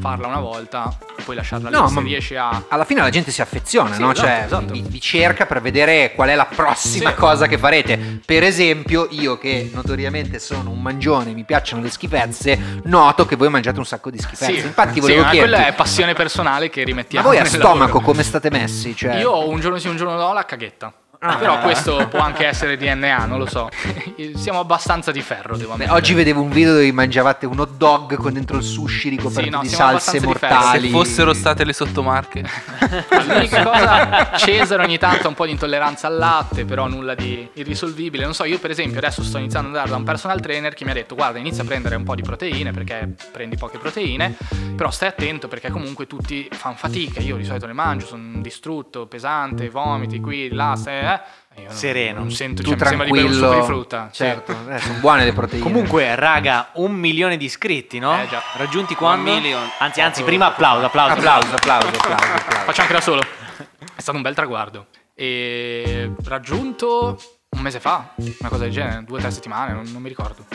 [0.00, 1.76] farla una volta e poi lasciarla lì.
[1.76, 2.64] No, Se ma- riesci a...
[2.68, 4.12] Alla fine la gente si affeziona, Sì, no?
[4.12, 4.72] esatto, cioè, esatto.
[4.72, 7.16] Vi, vi cerca per vedere qual è la prossima Sì.
[7.16, 8.20] cosa che farete.
[8.24, 13.48] Per esempio, io che notoriamente sono un mangione, mi piacciono le schifezze, noto che voi
[13.50, 14.52] mangiate un sacco di schifezze.
[14.66, 17.28] Infatti, sì, volevo ma chiederti, quella è passione personale che ma rimettiamo.
[17.28, 18.00] voi a stomaco lavoro.
[18.04, 18.96] come state messi?
[18.96, 20.92] Cioè, Io un giorno sì, un giorno no la caghetta.
[21.22, 21.36] Ah.
[21.36, 23.68] Però questo può anche essere DNA, non lo so.
[24.36, 25.94] Siamo abbastanza di ferro, devo ammettere.
[25.94, 29.48] oggi vedevo un video dove mangiavate un hot dog con dentro il sushi ricoperto Sì,
[29.50, 30.54] no, di siamo salse abbastanza di ferro.
[30.54, 30.86] mortali.
[30.86, 32.42] Se fossero state le sottomarche.
[33.26, 37.46] L'unica cosa, Cesare ogni tanto ha un po' di intolleranza al latte, però nulla di
[37.52, 38.24] irrisolvibile.
[38.24, 40.84] Non so, io per esempio adesso sto iniziando ad andare da un personal trainer che
[40.86, 44.36] mi ha detto guarda inizia a prendere un po' di proteine perché prendi poche proteine,
[44.74, 49.04] però stai attento perché comunque tutti fanno fatica, io di solito le mangio, sono distrutto,
[49.06, 51.38] pesante, vomiti qui, là, stai, eh.
[51.54, 52.20] E io Sereno.
[52.20, 53.52] Non sento, tu cioè, mi sembra di bere un tranquillo.
[53.52, 54.08] succo di frutta.
[54.12, 54.16] sì.
[54.22, 55.64] Certo, eh, sono buone le proteine.
[55.64, 58.20] Comunque, raga, un milione di iscritti, no?
[58.20, 58.42] Eh, già.
[58.56, 59.32] Raggiunti quando?
[59.78, 61.14] Anzi, anzi, prima applauso, applauso.
[61.14, 62.24] applauso, applauso, applauso.
[62.24, 62.64] applauso.
[62.64, 63.22] Faccio anche da solo.
[63.22, 64.86] È stato un bel traguardo.
[65.14, 67.20] E raggiunto
[67.50, 70.46] un mese fa, una cosa del genere, due o tre settimane, non, non mi ricordo.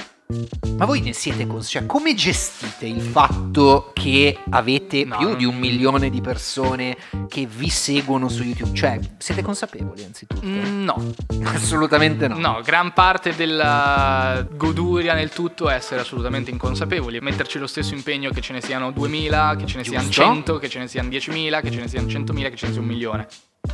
[0.77, 1.71] Ma voi ne siete consci?
[1.77, 7.45] Cioè, come gestite il fatto che avete No, più di un milione di persone che
[7.45, 8.75] vi seguono su YouTube?
[8.75, 10.45] Cioè, siete consapevoli anzitutto?
[10.45, 11.13] Mm, No,
[11.45, 12.37] Assolutamente no.
[12.39, 18.31] No, gran parte della goduria nel tutto è essere assolutamente inconsapevoli, metterci lo stesso impegno
[18.31, 20.21] che ce ne siano 2000, che ce ne siano Giusto.
[20.23, 22.81] 100, che ce ne siano 10.000, che ce ne siano 100.000, che ce ne sia
[22.81, 23.27] un milione.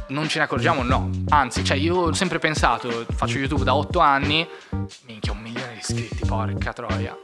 [0.07, 0.83] Non ce ne accorgiamo?
[0.83, 1.09] No.
[1.29, 4.47] Anzi, cioè io ho sempre pensato, faccio YouTube da 8 anni,
[5.05, 7.15] minchia un milione iscritti, porca troia.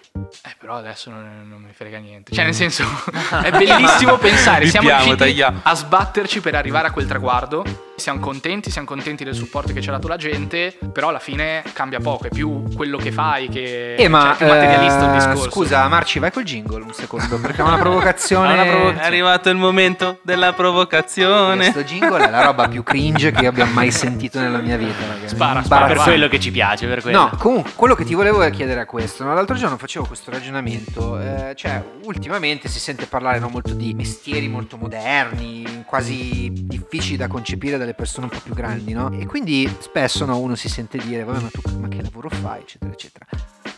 [0.43, 2.33] Eh, però adesso non, non mi frega niente.
[2.33, 2.83] Cioè, nel senso,
[3.43, 5.59] è bellissimo pensare, siamo Bippiamo, riusciti tagliamo.
[5.63, 7.63] a sbatterci per arrivare a quel traguardo.
[7.97, 11.63] Siamo contenti, siamo contenti del supporto che ci ha dato la gente, però alla fine
[11.73, 15.09] cambia poco, è più quello che fai che Eh, ma cioè, è più materialista il
[15.09, 15.49] eh, discorso.
[15.51, 18.49] scusa, Marci, vai col jingle un secondo, perché è una provocazione.
[18.57, 21.55] È una provo- È arrivato il momento della provocazione.
[21.71, 25.05] Questo jingle è la roba più cringe che io abbia mai sentito nella mia vita,
[25.07, 25.35] ragazzi.
[25.35, 27.17] Spara, Un spara, Per quello che ci piace, per quello.
[27.19, 29.23] No, comunque quello che ti volevo chiedere è questo.
[29.23, 29.33] no?
[29.33, 31.19] L'altro giorno facevo questo ragionamento.
[31.19, 37.27] eh, cioè, ultimamente si sente parlare no, molto di mestieri molto moderni, quasi difficili da
[37.27, 39.11] concepire dalle persone un po' più grandi, no?
[39.11, 42.61] E quindi spesso no, uno si sente dire, vabbè, ma tu ma che lavoro fai,
[42.61, 43.25] eccetera, eccetera.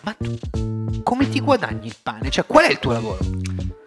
[0.02, 0.38] Ma tu
[1.04, 2.30] come ti guadagni il pane?
[2.30, 3.20] Cioè, qual è il tuo lavoro?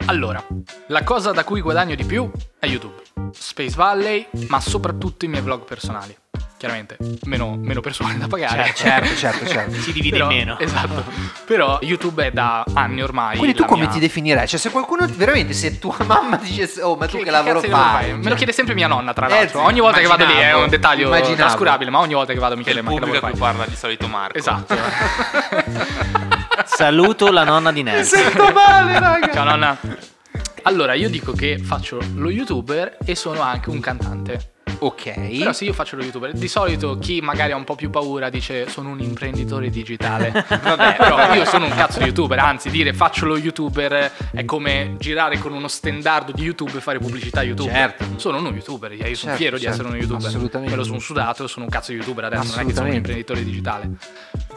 [0.07, 0.45] Allora,
[0.89, 5.43] la cosa da cui guadagno di più è YouTube, Space Valley, ma soprattutto i miei
[5.43, 6.17] vlog personali.
[6.63, 8.73] Chiaramente, meno, meno persone da pagare.
[8.73, 9.75] Certo, certo, certo.
[9.81, 10.59] Si divide Però- in meno.
[10.61, 11.03] Esatto.
[11.45, 13.37] Però YouTube è da anni ormai.
[13.37, 14.47] Quindi tu come mia- ti definirei?
[14.47, 17.73] Cioè, se qualcuno veramente, se tua mamma dicesse, oh, ma tu che, lavoro cazzo di
[17.73, 18.17] fai?
[18.17, 19.59] Me lo chiede sempre mia nonna, tra Eh, l'altro.
[19.59, 21.35] sì, ogni volta che vado lì è un dettaglio immaginavo.
[21.35, 23.35] trascurabile, ma ogni volta che vado mi Che chiede ma che lavoro fai?
[23.37, 24.39] parla di solito Marco.
[24.39, 24.77] Esatto.
[26.65, 28.21] Saluto la nonna di Nelson.
[28.21, 29.33] Sento male, raga.
[29.33, 29.77] Ciao nonna.
[30.63, 34.51] Allora, io dico che faccio lo youtuber e sono anche un cantante.
[34.85, 35.39] Ok.
[35.39, 38.31] Però se io faccio lo youtuber, di solito chi magari ha un po' più paura
[38.31, 40.31] dice sono un imprenditore digitale.
[40.49, 44.97] Vabbè, però io sono un cazzo di youtuber, anzi dire faccio lo youtuber è come
[44.99, 47.71] girare con uno standard di YouTube e fare pubblicità a YouTube.
[47.71, 48.05] Certo.
[48.17, 50.27] Sono uno youtuber, io sono Certo, fiero di certo, essere uno youtuber.
[50.27, 50.71] assolutamente.
[50.75, 52.95] Me lo sono sudato, sono un cazzo di youtuber adesso, non è che sono un
[52.95, 53.91] imprenditore digitale.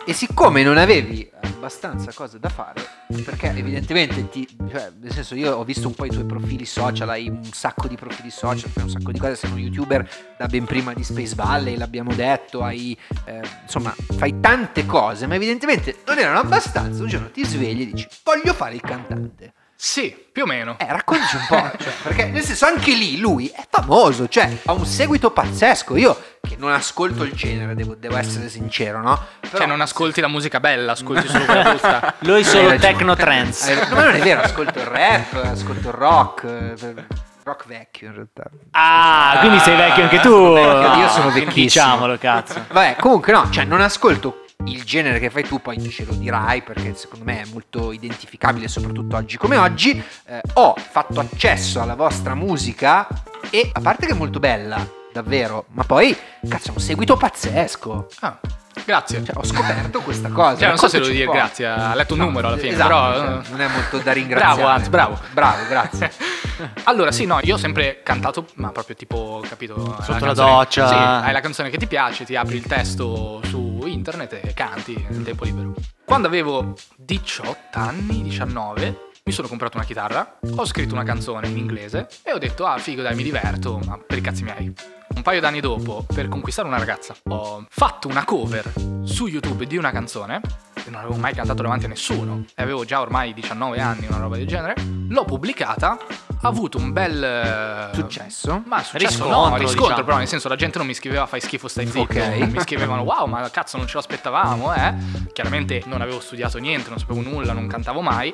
[0.07, 2.79] E siccome non avevi abbastanza cose da fare,
[3.23, 7.09] perché evidentemente ti, cioè, nel senso io ho visto un po' i tuoi profili social,
[7.09, 10.45] hai un sacco di profili social, fai un sacco di cose, sei un youtuber da
[10.45, 15.97] ben prima di Space Valley, l'abbiamo detto, hai, eh, insomma, fai tante cose, ma evidentemente
[16.05, 19.53] non erano abbastanza, un giorno ti svegli e dici voglio fare il cantante.
[19.77, 20.77] Sì, più o meno.
[20.79, 24.71] Eh, raccontaci un po', cioè, perché nel senso anche lì lui è famoso, cioè ha
[24.71, 26.17] un seguito pazzesco, io
[26.65, 29.19] non ascolto il genere, devo, devo essere sincero, no?
[29.39, 32.13] Però- Cioè non ascolti la musica bella, ascolti solo quella brutta.
[32.19, 33.71] Lui solo techno trance.
[33.71, 33.89] Hai ragione.
[33.89, 37.05] No, ma non è vero, ascolto il rap, ascolto il rock, eh,
[37.43, 38.43] rock vecchio in realtà.
[38.71, 40.53] Ah, quindi sei vecchio anche tu.
[40.53, 41.53] Vecchio, io sono Ah, vecchissimo.
[41.53, 42.65] Diciamolo, cazzo.
[42.71, 46.61] Vabbè, comunque no, cioè non ascolto il genere che fai tu, poi ce lo dirai
[46.63, 50.01] perché secondo me è molto identificabile, soprattutto oggi come oggi.
[50.27, 53.07] Eh, ho fatto accesso alla vostra musica
[53.51, 54.77] e a parte che è molto bella,
[55.21, 56.15] davvero, ma poi,
[56.47, 58.07] cazzo, è un seguito pazzesco.
[58.19, 58.37] Ah,
[58.83, 59.23] grazie.
[59.23, 60.57] Cioè, ho scoperto questa cosa.
[60.57, 63.13] Cioè, non so se devo dire grazie, ha letto un numero alla fine, Esatto, però...
[63.13, 64.55] cioè, non è molto da ringraziare.
[64.55, 65.19] Bravo, anzi, bravo.
[65.31, 66.11] Bravo, grazie.
[66.83, 69.75] Allora, sì, no, io ho sempre cantato, ma proprio tipo, capito?
[69.75, 70.87] Sotto la canzone- doccia.
[70.87, 75.05] Sì, hai la canzone che ti piace, ti apri il testo su internet e canti
[75.09, 75.73] nel tempo libero.
[76.05, 81.57] Quando avevo 18 anni, 19, mi sono comprato una chitarra, ho scritto una canzone in
[81.57, 84.73] inglese e ho detto, ah, figo, dai, mi diverto, ma per i cazzi miei.
[85.15, 88.71] Un paio d'anni dopo, per conquistare una ragazza, ho fatto una cover
[89.03, 90.41] su YouTube di una canzone
[90.89, 94.37] non avevo mai cantato davanti a nessuno e avevo già ormai 19 anni, una roba
[94.37, 94.75] del genere.
[95.07, 95.97] L'ho pubblicata,
[96.45, 98.63] ha avuto un bel eh, Successo?
[98.65, 100.03] Ma successo Riscontro, no, riscontro, diciamo.
[100.03, 102.37] però nel senso la gente non mi scriveva fai schifo stai zitto, Ok.
[102.51, 104.93] mi scrivevano wow ma cazzo non ce lo aspettavamo eh.
[105.33, 108.33] Chiaramente non avevo studiato niente, non sapevo nulla, non cantavo mai,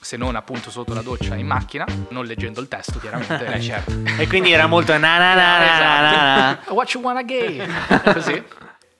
[0.00, 3.44] se non appunto sotto la doccia in macchina, non leggendo il testo chiaramente.
[3.56, 3.92] Eh, certo.
[4.18, 6.52] E quindi era molto na na na na na na.
[6.52, 6.74] Esatto.
[6.74, 7.62] What you wanna gay?
[8.12, 8.42] Così.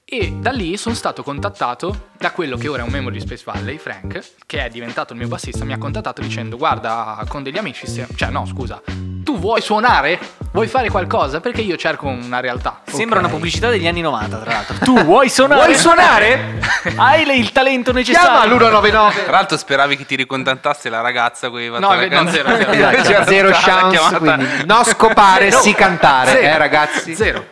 [0.09, 3.43] E da lì sono stato contattato da quello che ora è un membro di Space
[3.45, 7.59] Valley, Frank, che è diventato il mio bassista, mi ha contattato dicendo guarda con degli
[7.59, 10.17] amici, se- cioè no scusa, tu vuoi suonare?
[10.53, 11.41] Vuoi fare qualcosa?
[11.41, 12.83] Perché io cerco una realtà.
[12.87, 13.25] Sembra Ok.
[13.25, 14.77] una pubblicità degli anni 90, tra l'altro.
[14.79, 15.65] Tu vuoi suonare?
[15.65, 16.61] Vuoi suonare?
[16.95, 18.57] Hai il talento Chiama necessario.
[18.57, 19.25] l'199.
[19.25, 22.31] Tra l'altro speravi che ti ricontattasse la ragazza con avevi No, fatto la canzone.
[22.31, 22.91] zero, zero.
[22.97, 25.63] Esatto, zero chance, quindi no scopare, Zero.
[25.63, 26.43] sì cantare, Zero.
[26.47, 27.15] eh ragazzi.
[27.17, 27.47] Zero.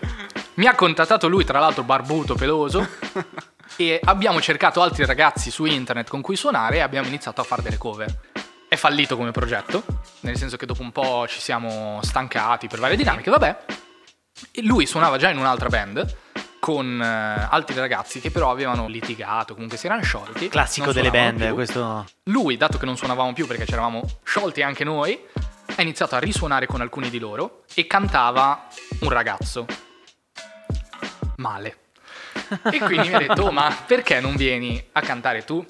[0.55, 2.87] Mi ha contattato lui, tra l'altro barbuto, peloso.
[3.77, 7.63] e abbiamo cercato altri ragazzi su internet con cui suonare e abbiamo iniziato a fare
[7.63, 8.21] delle cover.
[8.69, 9.85] È fallito come progetto,
[10.21, 13.65] nel senso che dopo un po' ci siamo stancati per varie dinamiche, vabbè.
[14.53, 16.17] E lui suonava già in un'altra band
[16.59, 20.49] con eh, altri ragazzi che però avevano litigato, comunque si erano sciolti.
[20.49, 21.55] Classico delle band, più.
[21.55, 22.07] questo.
[22.25, 25.19] Lui, dato che non suonavamo più perché ci eravamo sciolti anche noi,
[25.77, 28.69] ha iniziato a risuonare con alcuni di loro e cantava
[29.01, 29.67] un ragazzo.
[31.37, 31.77] Male.
[32.71, 35.65] E quindi mi ha detto, "Oh, ma perché non vieni a cantare tu?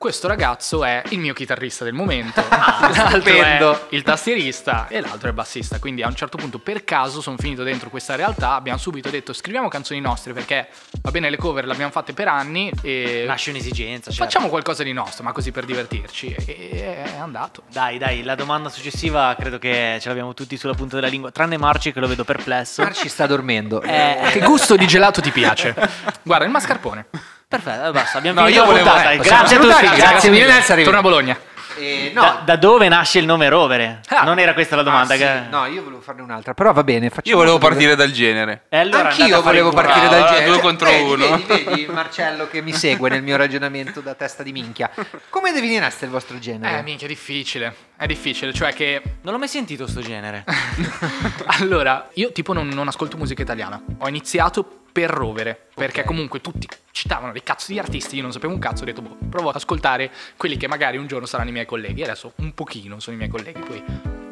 [0.00, 3.72] Questo ragazzo è il mio chitarrista del momento, l'altro stupendo.
[3.90, 5.78] è il tastierista e l'altro è il bassista.
[5.78, 8.54] Quindi a un certo punto, per caso, sono finito dentro questa realtà.
[8.54, 10.68] Abbiamo subito detto: scriviamo canzoni nostre perché
[11.02, 14.10] va bene, le cover le abbiamo fatte per anni e Nasce un'esigenza.
[14.10, 14.24] certo.
[14.24, 16.34] Facciamo qualcosa di nostro, ma così per divertirci.
[16.46, 17.64] E è andato.
[17.70, 21.58] Dai, dai, la domanda successiva credo che ce l'abbiamo tutti sulla punta della lingua, tranne
[21.58, 22.82] Marci che lo vedo perplesso.
[22.82, 23.82] Marci sta dormendo.
[23.82, 25.74] Eh, Che gusto di gelato ti piace?
[26.22, 27.06] Guarda, il mascarpone.
[27.50, 29.10] Perfetto, eh, basta, abbiamo No, finito io la volevo- puntata.
[29.12, 29.96] eh, Grazie a tutti.
[29.96, 30.82] grazie mille, Nelson.
[30.84, 31.38] Torna a Bologna.
[31.78, 34.00] Eh, no, Da, da dove nasce il nome Rovere?
[34.08, 34.22] Ah.
[34.24, 35.14] non era questa la domanda.
[35.14, 35.22] Ah, sì.
[35.22, 37.08] che- No, io volevo farne un'altra, però va bene.
[37.08, 38.64] facciamo Io volevo partire dal genere.
[38.68, 39.82] E allora andate Anch'io a fare volevo culo.
[39.82, 40.50] partire Ah, dal allora genere.
[40.50, 41.42] due contro vedi, uno.
[41.46, 44.90] Vedi, vedi Marcello che mi segue nel mio ragionamento da testa di minchia.
[45.30, 46.78] Come definireste il vostro genere?
[46.78, 47.74] Eh, minchia, è difficile.
[47.96, 49.00] È difficile, cioè che.
[49.22, 50.44] Non l'ho mai sentito sto genere.
[51.60, 53.80] allora, io tipo non, non ascolto musica italiana.
[53.98, 55.68] Ho iniziato per rovere.
[55.74, 59.02] Perché comunque tutti citavano dei cazzo di artisti, io non sapevo un cazzo, ho detto,
[59.02, 62.02] boh, provo ad ascoltare quelli che magari un giorno saranno i miei colleghi.
[62.02, 63.82] Adesso un pochino sono i miei colleghi, poi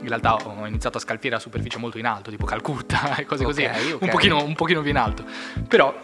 [0.01, 3.45] in realtà ho iniziato a scalfire a superficie molto in alto, tipo Calcutta e cose
[3.45, 3.65] così.
[3.65, 4.03] Ok, ok.
[4.03, 5.25] Un, pochino, un pochino più in alto.
[5.67, 5.95] Però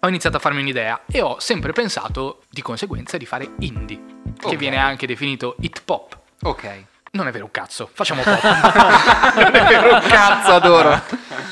[0.00, 4.00] ho iniziato a farmi un'idea e ho sempre pensato di conseguenza di fare indie,
[4.38, 6.18] che viene anche definito hit pop.
[6.42, 6.84] Ok.
[7.12, 8.42] Non è vero un cazzo, facciamo pop.
[8.42, 11.00] Non è vero un cazzo, adoro.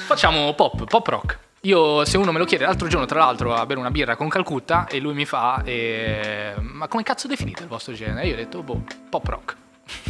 [0.06, 1.38] facciamo pop, pop rock.
[1.64, 4.28] Io, se uno me lo chiede, l'altro giorno, tra l'altro, a bere una birra con
[4.28, 8.26] Calcutta e lui mi fa: eh, Ma come cazzo definite il vostro genere?
[8.26, 9.56] Io ho detto: Boh, pop rock.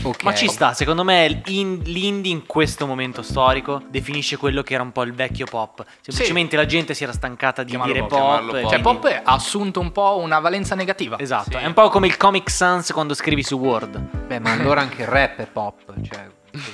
[0.03, 0.23] Ok.
[0.23, 4.83] Ma ci sta, secondo me in- l'indie in questo momento storico definisce quello che era
[4.83, 5.85] un po' il vecchio pop.
[6.01, 8.51] Semplicemente la gente si era stancata di Chiamarlo dire pop, pop.
[8.53, 11.19] Cioè, quindi- pop ha assunto un po' una valenza negativa.
[11.19, 11.57] Esatto, Sì.
[11.57, 13.99] è un po' come il Comic Sans quando scrivi su Word.
[13.99, 15.83] Beh, ma allora anche il rap è pop.
[16.03, 16.31] Cioè,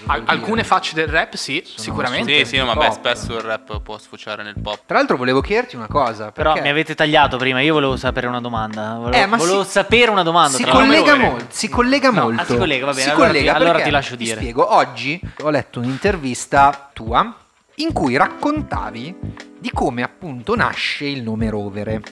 [0.06, 2.38] Al- alcune facce del rap, sì, sicuramente.
[2.38, 2.94] Sì, sì, no, ma beh, Pop.
[2.94, 4.80] spesso il rap può sfociare nel pop.
[4.86, 6.32] Tra l'altro volevo chiederti una cosa.
[6.32, 8.94] Però perché mi avete tagliato prima, io volevo sapere una domanda.
[8.98, 10.56] Volevo, Eh, ma volevo si- sapere una domanda.
[10.56, 12.42] Si tra collega, molto, si collega No, molto.
[12.42, 14.36] ah, si collega, va bene, Si allora ti- collega allora perché, ti lascio dire.
[14.36, 17.36] spiego, oggi ho letto un'intervista tua
[17.76, 19.14] in cui raccontavi
[19.60, 22.02] di come appunto nasce il nome Rovere.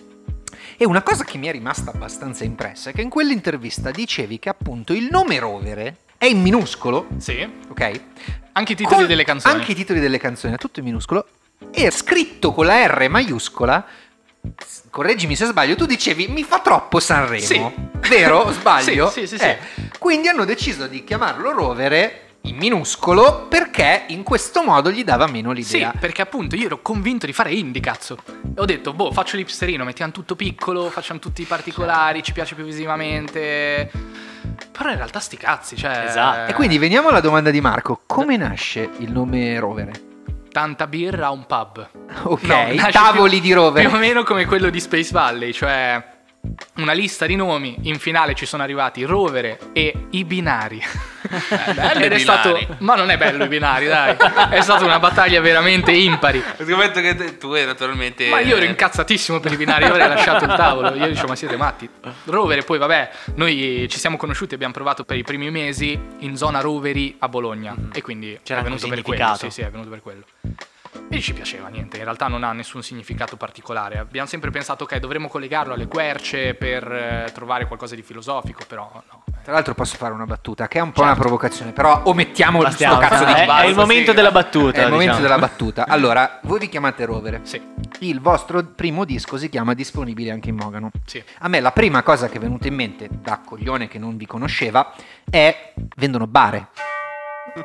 [0.79, 4.49] E una cosa che mi è rimasta abbastanza impressa è che in quell'intervista dicevi che
[4.51, 7.47] appunto il nome Rovere è in minuscolo, Sì.
[7.69, 8.01] ok?
[8.53, 9.55] Anche i titoli Con- delle canzoni.
[9.55, 11.27] Anche i titoli delle canzoni, è tutto in minuscolo.
[11.71, 13.85] E scritto con la R maiuscola,
[14.91, 17.45] correggimi se sbaglio, tu dicevi mi fa troppo Sanremo.
[17.45, 17.63] Sì.
[18.09, 18.51] Vero?
[18.53, 19.09] Sbaglio?
[19.11, 19.45] Sì, sì, sì, sì.
[19.45, 19.59] Eh,
[19.99, 25.53] Quindi hanno deciso di chiamarlo Rovere in minuscolo perché in questo modo gli dava meno
[25.57, 25.93] Sì, l'idea.
[25.99, 28.17] perché appunto io ero convinto di fare indie, cazzo.
[28.55, 32.55] E ho detto, boh, faccio l'ipsterino, mettiamo tutto piccolo, facciamo tutti i particolari, ci piace
[32.55, 33.91] più visivamente.
[34.73, 36.05] Però in realtà sti cazzi, cioè...
[36.07, 36.51] Esatto.
[36.51, 39.93] E quindi veniamo alla domanda di Marco, come nasce il nome Rovere?
[40.51, 41.89] Tanta birra a un pub.
[42.25, 43.87] Ok, No, tavoli più- di Rovere.
[43.89, 46.15] Più o meno come quello di Space Valley, cioè
[46.77, 50.83] una lista di nomi, in finale ci sono arrivati Rovere e i binari.
[51.75, 54.17] belli Ed è stato ma non è bello i binari, dai.
[54.51, 56.43] È stata una battaglia veramente impari.
[56.59, 58.29] Scommetto che te- tu eri naturalmente...
[58.29, 60.95] Ma io ero incazzatissimo per i binari, io avrei lasciato il tavolo.
[60.95, 61.89] Io dicevo, ma siete matti?
[62.25, 66.61] Rovere, poi vabbè, noi ci siamo conosciuti, abbiamo provato per i primi mesi in zona
[66.61, 67.75] Roveri a Bologna.
[67.93, 69.35] E quindi C'era è venuto per quello.
[69.37, 70.25] Sì, sì, è venuto per quello.
[71.09, 73.99] E ci piaceva niente, in realtà non ha nessun significato particolare.
[73.99, 78.91] Abbiamo sempre pensato, ok, dovremmo collegarlo alle querce per eh, trovare qualcosa di filosofico, però
[79.11, 79.25] no.
[79.43, 81.13] Tra l'altro posso fare una battuta, che è un po' Certo.
[81.13, 84.83] una provocazione, però omettiamo Bastiamo, cazzo di è, è il momento della È battuta.
[84.83, 85.21] il momento diciamo.
[85.21, 85.87] della battuta.
[85.97, 87.41] Allora, voi vi chiamate Rovere.
[87.45, 87.63] Sì,
[88.01, 90.91] Il vostro primo disco si chiama Disponibile anche in Mogano.
[91.05, 91.23] sì.
[91.39, 94.27] A me la prima cosa che è venuta in mente da coglione che non vi
[94.27, 94.93] conosceva
[95.31, 96.69] è vendono bare.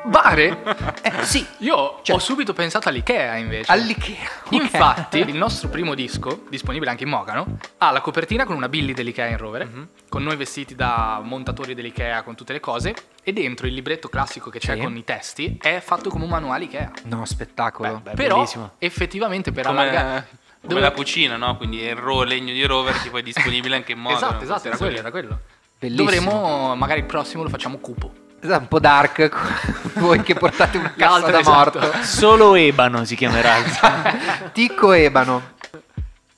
[0.04, 0.62] Bare?
[1.02, 3.70] Eh sì, Io Cioè- ho subito pensato all'Ikea invece.
[3.70, 4.28] all'Ikea.
[4.44, 4.52] ok.
[4.52, 8.94] Infatti, il nostro primo disco, disponibile anche in Mogano, ha la copertina con una Billy
[8.94, 9.88] dell'Ikea in rover, Mhm.
[10.08, 14.50] con noi vestiti da montatori dell'Ikea con tutte le cose, e dentro il libretto classico
[14.50, 14.80] che c'è Sì.
[14.80, 16.90] con i testi è fatto come un manuale Ikea.
[17.04, 18.00] No, spettacolo.
[18.02, 18.72] Beh, Però, bellissimo.
[18.78, 20.26] effettivamente, per Come, allargare...
[20.62, 21.56] come Dove- la cucina, no?
[21.56, 24.16] Quindi il ro, legno di rover che poi è disponibile anche in modo.
[24.16, 25.38] Esatto, esatto, era quello, era quello.
[25.78, 26.04] Bellissimo.
[26.10, 28.12] Dovremmo, magari il prossimo lo facciamo cupo.
[28.44, 31.78] Esatto, un po' dark, voi che portate una cassa L'altro, da esatto.
[31.78, 32.02] morto.
[32.02, 33.54] Solo Ebano si chiamerà.
[34.52, 35.50] Ticco Ebano.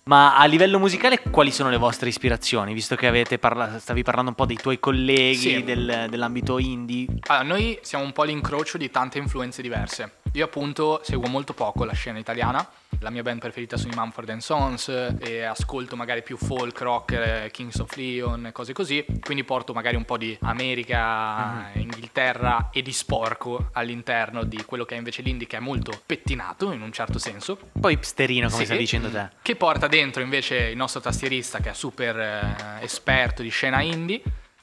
[0.06, 2.74] Ma a livello musicale quali sono le vostre ispirazioni?
[2.74, 5.64] Visto che avete parla- stavi parlando un po' dei tuoi colleghi Sì.
[5.64, 7.06] del- dell'ambito indie.
[7.28, 10.16] Allora, noi siamo un po' l'incrocio di tante influenze diverse.
[10.34, 12.68] Io appunto seguo molto poco la scena italiana,
[13.00, 14.88] la mia band preferita sono i Mumford Sons
[15.20, 20.04] e ascolto magari più folk, rock, Kings of Leon cose così, quindi porto magari un
[20.04, 25.56] po' di America, Inghilterra e di sporco all'interno di quello che è invece l'indie che
[25.56, 27.58] è molto pettinato in un certo senso.
[27.78, 28.64] Poi hipsterino, come Sì.
[28.66, 29.28] stavi dicendo te.
[29.42, 34.22] Che porta dentro invece il nostro tastierista che è super eh, esperto di scena indie,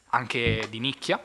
[0.09, 1.23] anche di nicchia.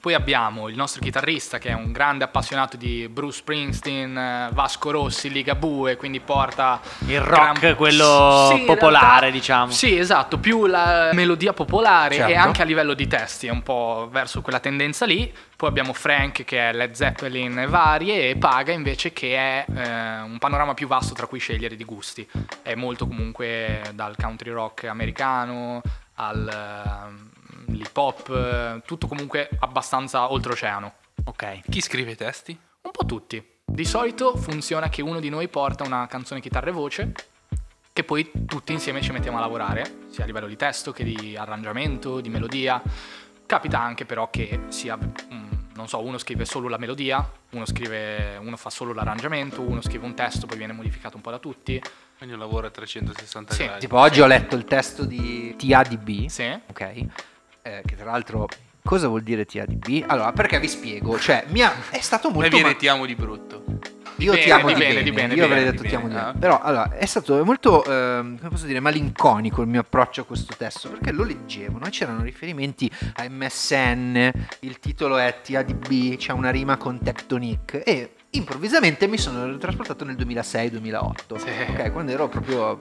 [0.00, 4.90] Poi abbiamo il nostro chitarrista che è un grande appassionato di Bruce Springsteen, eh, Vasco
[4.90, 9.72] Rossi, Ligabue, quindi porta Il rock, quello Sì, popolare, realtà- diciamo.
[9.72, 12.32] Sì, esatto, più la melodia popolare Certo.
[12.32, 15.32] e anche a livello di testi, è un po' verso quella tendenza lì.
[15.56, 20.38] Poi abbiamo Frank che è Led Zeppelin varie e Paga invece che è eh, un
[20.38, 22.26] panorama più vasto tra cui scegliere di gusti.
[22.62, 25.82] È molto comunque dal country rock americano
[27.80, 30.92] all'hip hop, eh, tutto comunque abbastanza oltreoceano.
[31.24, 31.60] Ok.
[31.68, 32.58] Chi scrive i testi?
[32.82, 33.42] Un po' tutti.
[33.64, 37.12] Di solito funziona che uno di noi porta una canzone chitarra e voce,
[37.92, 41.36] che poi tutti insieme ci mettiamo a lavorare, sia a livello di testo che di
[41.36, 42.82] arrangiamento, di melodia.
[43.46, 48.36] Capita anche però che sia, mm, non so, uno scrive solo la melodia, uno, scrive,
[48.40, 51.80] uno fa solo l'arrangiamento, uno scrive un testo, poi viene modificato un po' da tutti.
[52.16, 53.80] Quindi un lavoro a 360 Sì, gradi.
[53.80, 56.60] Tipo oggi ho letto il testo di TADB, Sì?
[56.68, 57.06] ok?
[57.62, 58.48] Eh, che tra l'altro
[58.82, 60.04] cosa vuol dire TADB?
[60.06, 63.14] Allora, perché vi spiego, cioè mi ha, è stato Noi molto vi ma- retiamo di
[63.14, 63.64] brutto.
[64.16, 66.12] Io bene, ti amo di bene, bene, di bene, io avrei detto ti amo di
[66.14, 66.26] bene.
[66.26, 66.36] bene.
[66.36, 66.38] Ah.
[66.38, 70.54] Però allora, è stato molto, ehm, come posso dire, malinconico il mio approccio a questo
[70.58, 71.86] testo, perché lo leggevo, no?
[71.86, 78.12] E c'erano riferimenti a MSN, il titolo è TADB, c'è una rima con Tectonic e
[78.30, 81.48] improvvisamente mi sono trasportato nel 2006-2008, Sì.
[81.48, 81.90] ok?
[81.90, 82.78] Quando ero proprio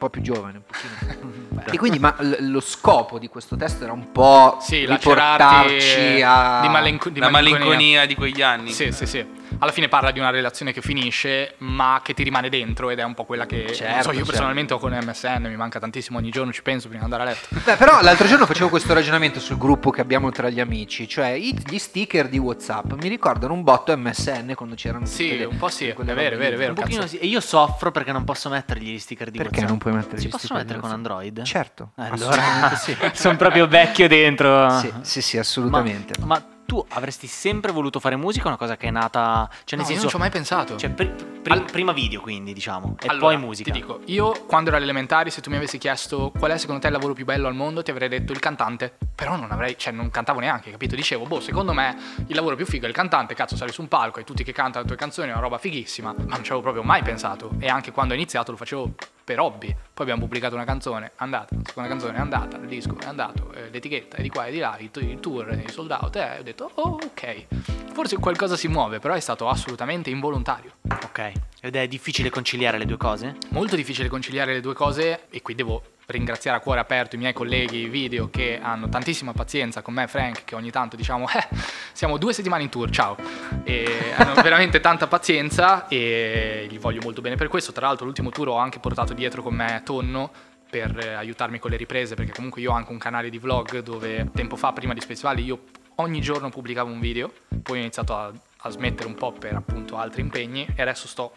[0.00, 1.38] po', un po' più giovane, un pochino.
[1.72, 6.60] E quindi ma l- lo scopo di questo testo era un po' Sì, riportarci a...
[6.62, 7.66] di, malinco- di La malinconia.
[7.66, 8.70] malinconia di quegli anni.
[8.72, 9.24] Sì, sì, sì.
[9.58, 13.02] Alla fine parla di una relazione che finisce, ma che ti rimane dentro ed è
[13.02, 14.24] un po' quella che non so, Certo, io certo.
[14.30, 17.32] personalmente ho con MSN, mi manca tantissimo ogni giorno, ci penso prima di andare a
[17.34, 17.48] letto.
[17.64, 21.36] Beh, però l'altro giorno facevo questo ragionamento sul gruppo che abbiamo tra gli amici, cioè
[21.38, 25.68] gli sticker di WhatsApp mi ricordano un botto MSN quando c'erano Sì, le- un po'
[25.68, 26.74] sì, è vero, è vero, è Un vero.
[26.74, 27.06] cazzo.
[27.06, 27.18] sì.
[27.18, 29.68] E io soffro perché non posso mettergli gli sticker di Perché WhatsApp.
[29.68, 30.90] non puoi mettere Si gli possono sticker di mettere con?
[30.92, 31.42] Android?
[31.42, 31.92] Certo.
[31.96, 32.96] Allora, sì.
[33.14, 34.70] sono proprio vecchio dentro.
[34.78, 36.14] Sì, sì, sì, assolutamente.
[36.20, 38.46] Ma, ma tu avresti sempre voluto fare musica?
[38.46, 39.48] Una cosa che è nata.
[39.64, 40.00] Cioè, nel No, io senso.
[40.02, 40.76] non ci ho mai pensato.
[40.76, 41.08] Cioè, pri-
[41.42, 42.94] pri- Al- prima video, quindi, diciamo.
[43.00, 43.72] E Allora, poi musica.
[43.72, 46.80] Ti dico, io quando ero alle elementari, se tu mi avessi chiesto qual è secondo
[46.80, 48.96] te il lavoro più bello al mondo, ti avrei detto il cantante.
[49.16, 50.94] Però non avrei, cioè non cantavo neanche, capito?
[50.94, 51.96] Dicevo, boh, secondo me
[52.28, 54.52] il lavoro più figo è il cantante, cazzo, sali su un palco e tutti che
[54.52, 56.14] cantano le tue canzoni è una roba fighissima.
[56.16, 57.50] Ma non ci avevo proprio mai pensato.
[57.58, 58.92] E anche quando ho iniziato lo facevo
[59.30, 59.68] per hobby.
[59.68, 63.06] Poi abbiamo pubblicato una canzone, è andata, la seconda canzone è andata, il disco è
[63.06, 66.16] andato, eh, l'etichetta è di qua e di là, il, il tour, i sold out,
[66.16, 67.46] e ho detto, oh ok,
[67.92, 70.72] forse qualcosa si muove, però è stato assolutamente involontario.
[71.04, 71.32] Ok.
[71.60, 73.36] Ed è difficile conciliare le due cose?
[73.50, 77.32] Molto difficile conciliare le due cose e qui devo ringraziare a cuore aperto i miei
[77.32, 81.48] colleghi video che hanno tantissima pazienza con me Frank che ogni tanto diciamo eh,
[81.92, 83.16] siamo due settimane in tour, ciao.
[83.64, 87.72] E hanno veramente tanta pazienza e gli voglio molto bene per questo.
[87.72, 90.30] Tra l'altro l'ultimo tour ho anche portato dietro con me Tonno
[90.70, 93.80] per eh, aiutarmi con le riprese perché comunque io ho anche un canale di vlog
[93.80, 95.62] dove tempo fa prima di Space Valley io
[95.96, 97.30] ogni giorno pubblicavo un video,
[97.62, 101.32] poi ho iniziato a, a smettere un po' per appunto altri impegni e adesso sto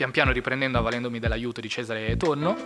[0.00, 2.56] pian piano riprendendo avvalendomi dell'aiuto di Cesare Tonno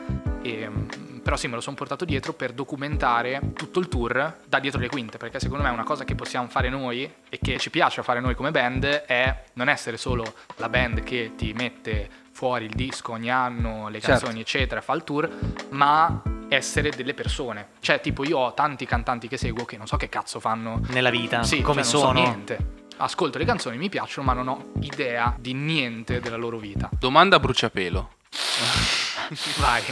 [0.40, 4.60] e, mm, però sì me lo sono portato dietro per documentare tutto il tour da
[4.60, 7.70] dietro le quinte perché secondo me una cosa che possiamo fare noi e che ci
[7.70, 12.66] piace fare noi come band è non essere solo la band che ti mette fuori
[12.66, 14.20] il disco ogni anno, le Certo.
[14.26, 15.28] canzoni eccetera, fa il tour,
[15.70, 17.68] ma essere delle persone.
[17.80, 21.10] Cioè tipo io ho tanti cantanti che seguo che non so che cazzo fanno Nella
[21.10, 21.42] vita?
[21.42, 22.18] sì, come cioè, sono?
[22.18, 22.58] So niente.
[22.96, 26.88] Ascolto le canzoni, mi piacciono, ma non ho idea di niente della loro vita.
[26.98, 28.10] Domanda a bruciapelo.
[29.58, 29.82] Vai.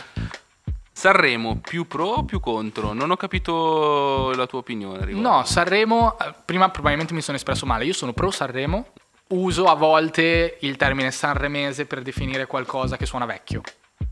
[0.92, 2.92] Sanremo più pro o più contro?
[2.92, 5.04] Non ho capito la tua opinione.
[5.04, 5.28] riguardo.
[5.28, 7.84] No, Sanremo, eh, prima probabilmente mi sono espresso male.
[7.84, 8.86] Io sono pro Sanremo.
[9.28, 13.62] Uso a volte il termine sanremese per definire qualcosa che suona vecchio.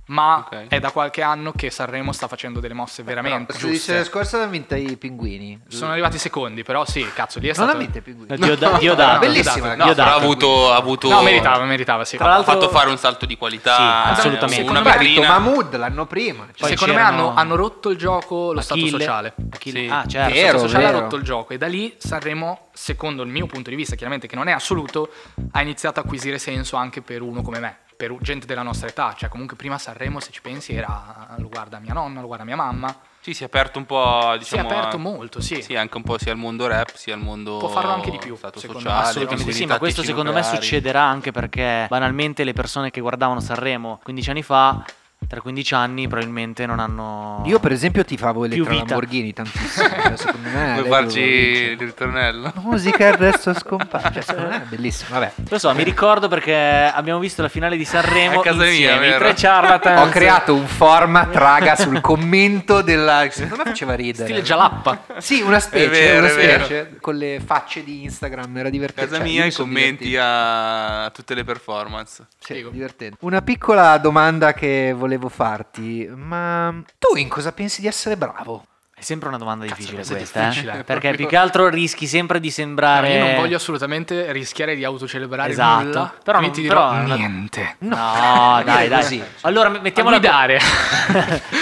[0.06, 0.66] Ma Ok.
[0.68, 4.02] è da qualche anno che Sanremo sta facendo delle mosse veramente Però, giuste.
[4.04, 5.60] scorsa hanno vinto i pinguini.
[5.68, 7.70] Sono arrivati secondi, però sì, cazzo, lì è Non stato...
[7.72, 8.36] ha vinto i pinguini.
[8.36, 9.18] Dioda- Diodato.
[9.26, 12.16] Bellissima la No, Io però ha avuto, ha avuto No, meritava, meritava, sì.
[12.16, 13.76] Tra ha fatto fare un salto di qualità.
[13.76, 13.82] Sì,
[14.20, 14.68] assolutamente.
[14.68, 15.28] Una Secondo me Ha.
[15.28, 16.46] Mahmood l'anno prima.
[16.54, 18.98] Cioè, Secondo me hanno, hanno rotto il gioco lo stato Achille.
[18.98, 19.34] sociale.
[19.52, 19.88] Achille- Sì.
[19.88, 20.32] Ah, certo.
[20.34, 21.00] Vero, Lo stato sociale ha vero.
[21.02, 24.34] rotto il gioco e da lì Sanremo, secondo il mio punto di vista, chiaramente che
[24.36, 25.10] non è assoluto,
[25.52, 29.14] ha iniziato a acquisire senso anche per uno come me, per gente della nostra età.
[29.14, 32.56] Cioè, comunque prima Sanremo, se ci pensi, era lo guarda mia nonna, lo guarda mia
[32.56, 32.96] mamma.
[33.20, 34.30] Sì, si è aperto un po'.
[34.30, 35.60] Si è Diciamo, aperto a- molto, sì.
[35.60, 37.58] Sì, anche un po' sia al mondo rap, sia al mondo.
[37.58, 40.40] Può farlo anche di più, Stato secondo me, sociale, Assolutamente sì, ma questo secondo me
[40.40, 40.64] tecnico-nucleari.
[40.80, 44.82] succederà anche perché banalmente le persone che guardavano Sanremo 15 anni fa,
[45.30, 47.44] tra 15 anni probabilmente non hanno...
[47.46, 48.74] Io per esempio ti favo Elettra.
[48.74, 49.88] Lamborghini tantissimo.
[50.02, 52.50] cioè, secondo me Vuoi farci il ritornello?
[52.52, 54.10] La musica il resto scompare.
[54.12, 55.10] Cioè, secondo me è bellissimo.
[55.20, 55.32] Vabbè.
[55.48, 56.52] Lo so, mi ricordo perché
[56.92, 59.18] abbiamo visto la finale di Sanremo A casa mia, insieme, vero?
[59.20, 60.00] tre charlatans.
[60.00, 63.24] Ho creato un format, raga, sul commento della...
[63.30, 64.24] Secondo me faceva ridere.
[64.24, 65.04] Stile Jalappa.
[65.18, 69.10] Sì, una specie, vero, una specie con le facce di Instagram, era A divertente.
[69.12, 70.20] casa Cioè, io mia mi i commenti divertito.
[70.24, 72.26] a tutte le performance.
[72.36, 73.16] Sì, divertente.
[73.20, 78.64] Una piccola domanda che volevo farti, ma tu in cosa pensi di essere bravo?
[78.94, 80.78] È sempre una domanda difficile questa è questa, difficile.
[80.80, 80.84] eh?
[80.84, 83.14] perché più che altro rischi sempre di No, sembrare...
[83.14, 85.84] io non voglio assolutamente rischiare di autocelebrare Esatto.
[85.84, 86.14] nulla.
[86.22, 87.76] Però non- ti dirò però niente.
[87.78, 87.96] No,
[88.62, 89.00] dai, dai.
[89.00, 89.22] così.
[89.40, 90.60] Allora, me- mettiamola A guidare.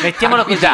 [0.02, 0.66] mettiamola così.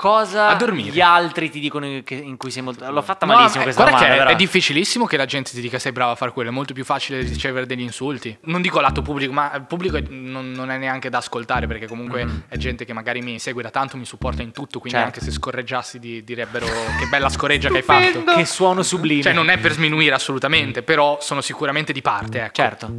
[0.00, 2.90] Cosa gli altri ti dicono in cui sei molto...
[2.90, 5.78] L'ho fatta malissimo eh, questa guarda domanda, che è- difficilissimo che la gente ti dica
[5.78, 8.34] sei bravo a fare quello, è molto più facile ricevere degli insulti.
[8.44, 12.44] Non dico lato pubblico, ma il pubblico non, non è neanche da ascoltare perché comunque
[12.48, 15.18] è gente che magari mi segue da tanto, mi supporta in tutto, quindi Certo.
[15.18, 18.24] anche se scorreggiassi di- direbbero che bella scorreggia che hai fatto.
[18.24, 19.20] Che suono sublime.
[19.20, 22.54] Cioè non è per sminuire assolutamente, però sono sicuramente di parte, ecco.
[22.54, 22.90] Certo.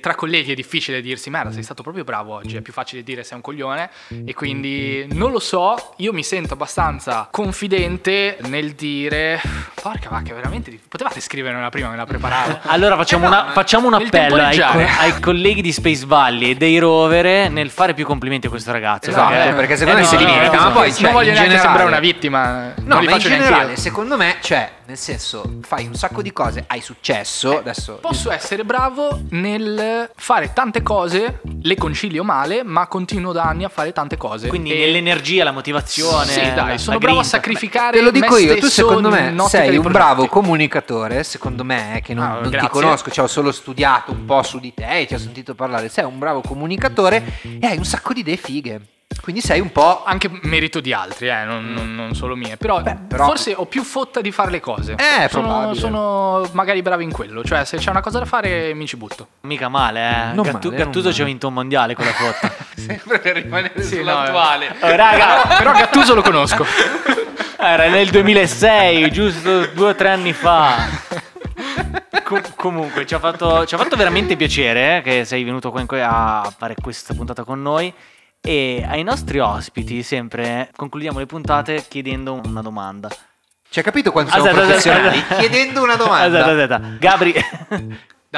[0.00, 3.24] Tra colleghi è difficile dirsi, merda, sei stato proprio bravo oggi, è più facile dire
[3.24, 3.90] sei un coglione
[4.24, 9.40] e quindi non lo so, io mi sento abbastanza confidente nel dire,
[9.86, 12.58] porca vacca, veramente, potevate scrivermela prima, me la preparavo.
[12.76, 16.50] Allora facciamo, Eh no, una- facciamo un appello ai, co- ai colleghi di Space Valley
[16.50, 19.10] e dei Rovere nel fare più complimenti a questo ragazzo.
[19.10, 21.88] Esatto, perché secondo me si limita, ma poi, non cioè, voglio in neanche generale- sembrare
[21.88, 23.76] una vittima, No, non li ma in generale, io.
[23.78, 27.98] secondo me, cioè, nel senso, fai un sacco di cose, hai successo, adesso...
[28.00, 33.68] Posso essere bravo nel fare tante cose, le concilio male, ma continuo da anni a
[33.68, 34.48] fare tante cose.
[34.48, 36.26] Quindi E- nell'energia, la motivazione.
[36.26, 39.28] Sì, la- dai, sono la bravo a sacrificare Te lo dico io, tu secondo me
[39.36, 39.40] ottica
[39.76, 40.04] sei un progetti.
[40.14, 44.24] bravo comunicatore, secondo me, che non, Ah, non ti conosco, cioè ho solo studiato un
[44.24, 47.84] po' su di te, ti ho sentito parlare, sei un bravo comunicatore e hai un
[47.84, 48.80] sacco di idee fighe.
[49.22, 50.02] Quindi sei un po'...
[50.04, 52.56] Anche merito di altri, eh, non, non- non solo mie.
[52.56, 54.92] Però, Beh, però- forse ho più fotta di fare le cose.
[54.92, 55.80] Eh, sono, probabile.
[55.80, 57.42] sono magari bravo in quello.
[57.42, 59.28] Cioè, se c'è una cosa da fare, mi ci butto.
[59.42, 60.00] Mica male,
[60.30, 60.34] eh.
[60.34, 62.52] Non Gattu- male, Gattuso ci ha vinto un mondiale con la foto.
[62.76, 64.74] Sempre per rimanere Sì, sull'attuale.
[64.80, 66.64] Oh, raga, Però Gattuso lo conosco.
[67.58, 70.76] era nel 2006, giusto due o tre anni fa.
[72.24, 75.84] Com- comunque, ci ha, fatto, ci ha fatto veramente piacere eh, che sei venuto qua
[75.86, 77.92] que- a fare questa puntata con noi.
[78.40, 83.08] E ai nostri ospiti sempre concludiamo le puntate chiedendo una domanda.
[83.68, 85.18] Cioè, capito quanto siamo Aspetta, aspetta, professionali?
[85.18, 85.40] aspetta.
[85.40, 86.38] Chiedendo una domanda.
[86.44, 86.96] Aspetta, aspetta.
[87.00, 87.34] Gabri,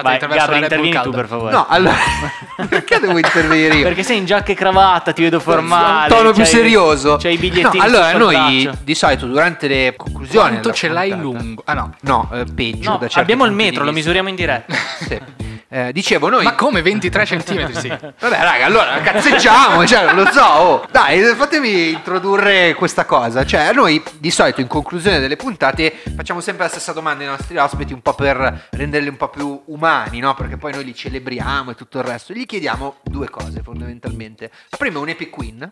[0.02, 1.52] Vai, attraverso Gabri, intervieni tu per favore.
[1.52, 1.94] No, allora,
[2.68, 3.82] perché devo intervenire io?
[3.84, 6.10] Perché sei in giacca e cravatta, ti vedo formale.
[6.12, 7.16] un tono più c'hai- serioso.
[7.20, 8.78] C'hai i bigliettini No, allora, noi braccio.
[8.82, 10.48] di solito durante le conclusioni.
[10.50, 11.62] Quanto ce l'hai puntata- lungo?
[11.66, 11.94] Ah no.
[12.00, 12.90] No, eh, peggio.
[12.90, 14.74] No, da certi abbiamo il metro, lo misuriamo in diretta.
[15.00, 15.20] Sì.
[15.70, 16.44] Eh, dicevo, noi.
[16.44, 17.88] Ma come 23 centimetri, sì.
[17.90, 20.42] Vabbè, raga, allora cazzeggiamo, cioè, lo so.
[20.42, 20.86] oh.
[20.90, 23.44] Dai, fatemi introdurre questa cosa.
[23.44, 27.58] Cioè, noi di solito in conclusione delle puntate facciamo sempre la stessa domanda ai nostri
[27.58, 30.34] ospiti, un po' per renderli un po' più umani, no?
[30.34, 32.32] Perché poi noi li celebriamo e tutto il resto.
[32.32, 34.50] Gli chiediamo due cose fondamentalmente.
[34.70, 35.68] La prima è un epic win,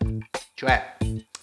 [0.54, 0.96] cioè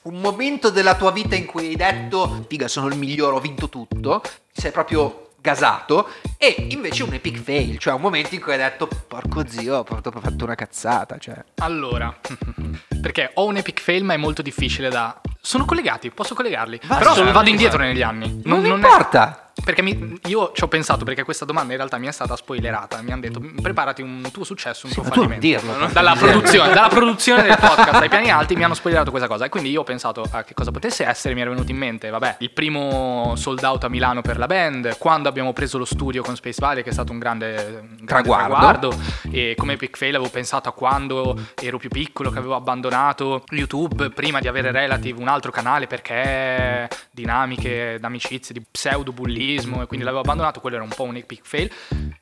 [0.04, 3.70] un momento della tua vita in cui hai detto, figa, sono il migliore, ho vinto
[3.70, 8.58] tutto, sei proprio gasato, e invece un epic fail, cioè un momento in cui hai
[8.58, 11.36] detto, porco zio, ho proprio fatto una cazzata, cioè...
[11.56, 12.16] Allora,
[13.02, 15.20] perché ho un epic fail, ma è molto difficile da.
[15.42, 16.80] Sono collegati, posso collegarli.
[16.86, 18.40] Va, Però vado indietro negli anni.
[18.46, 19.43] Non, è- importa!
[19.64, 23.02] Perché mi- io ci ho pensato, perché questa domanda in realtà mi è stata spoilerata.
[23.02, 25.46] Mi hanno detto: preparati un tuo successo, un tuo ma tu fallimento.
[25.46, 29.46] dirlo, dalla, produzione, dalla produzione del podcast ai piani alti mi hanno spoilerato questa cosa.
[29.46, 31.34] E quindi io ho pensato a che cosa potesse essere.
[31.36, 34.98] Mi era venuto in mente, vabbè, il primo sold out a Milano per la band.
[34.98, 38.06] Quando abbiamo preso lo studio con Space Valley, che è stato un grande, un grande
[38.06, 38.90] Traguardo.
[38.90, 39.00] traguardo.
[39.32, 44.10] E come epic fail avevo pensato a quando ero più piccolo, che avevo abbandonato YouTube
[44.10, 50.06] prima di avere Relative, un altro canale perché dinamiche d'amicizie, di pseudo bullismo e quindi
[50.06, 51.72] l'avevo abbandonato, quello era un po' un epic fail.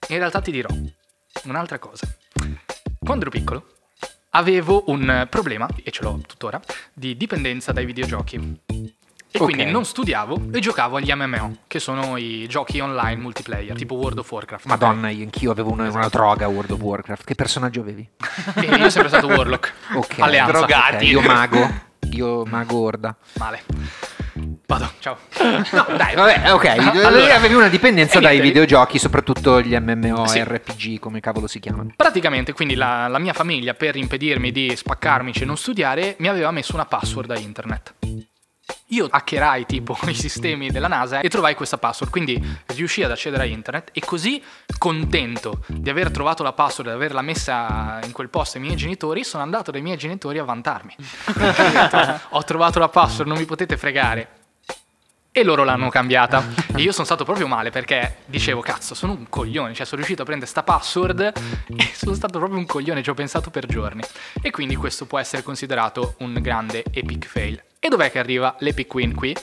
[0.08, 0.70] In realtà ti dirò
[1.46, 2.08] un'altra cosa.
[3.00, 3.66] Quando ero piccolo
[4.32, 6.60] avevo un problema, e ce l'ho tuttora,
[6.94, 8.60] di dipendenza dai videogiochi.
[9.34, 9.46] E Ok.
[9.46, 14.18] quindi non studiavo e giocavo agli MMO, che sono i giochi online multiplayer, tipo World
[14.20, 14.66] of Warcraft.
[14.66, 17.24] Madonna, io anch'io avevo una, una droga a World of Warcraft.
[17.24, 18.06] Che personaggio avevi?
[18.56, 19.74] E io sono sempre stato Warlock.
[19.96, 20.60] Ok, Alleanza.
[20.60, 21.90] ok, io mago.
[22.12, 23.16] Io mago orda.
[23.38, 23.64] Male.
[24.72, 25.18] Vado, ciao.
[25.74, 26.66] No, dai, vabbè, ok.
[26.66, 28.48] Allora, avevi una dipendenza e dai niente.
[28.48, 30.42] videogiochi, soprattutto gli MMO, Sì.
[30.42, 31.92] RPG, come cavolo si chiamano.
[31.94, 36.52] Praticamente, quindi la, la mia famiglia, per impedirmi di spaccarmici e non studiare, mi aveva
[36.52, 37.96] messo una password a internet.
[38.88, 43.44] Io hackerai tipo i sistemi della NASA e trovai questa password, quindi riuscii ad accedere
[43.44, 44.42] a internet e così
[44.78, 48.78] contento di aver trovato la password e di averla messa in quel posto ai miei
[48.78, 50.96] genitori, sono andato dai miei genitori a vantarmi.
[52.32, 54.40] Ho trovato la password, non mi potete fregare.
[55.34, 56.44] E loro l'hanno cambiata.
[56.74, 59.74] E io sono stato proprio male perché dicevo, cazzo, sono un coglione.
[59.74, 61.20] Cioè, sono riuscito a prendere sta password
[61.76, 63.04] e sono stato proprio un coglione.
[63.04, 64.02] Ci ho pensato per giorni.
[64.42, 67.62] E quindi questo può essere considerato un grande epic fail.
[67.78, 69.36] E dov'è che arriva l'epic win qui?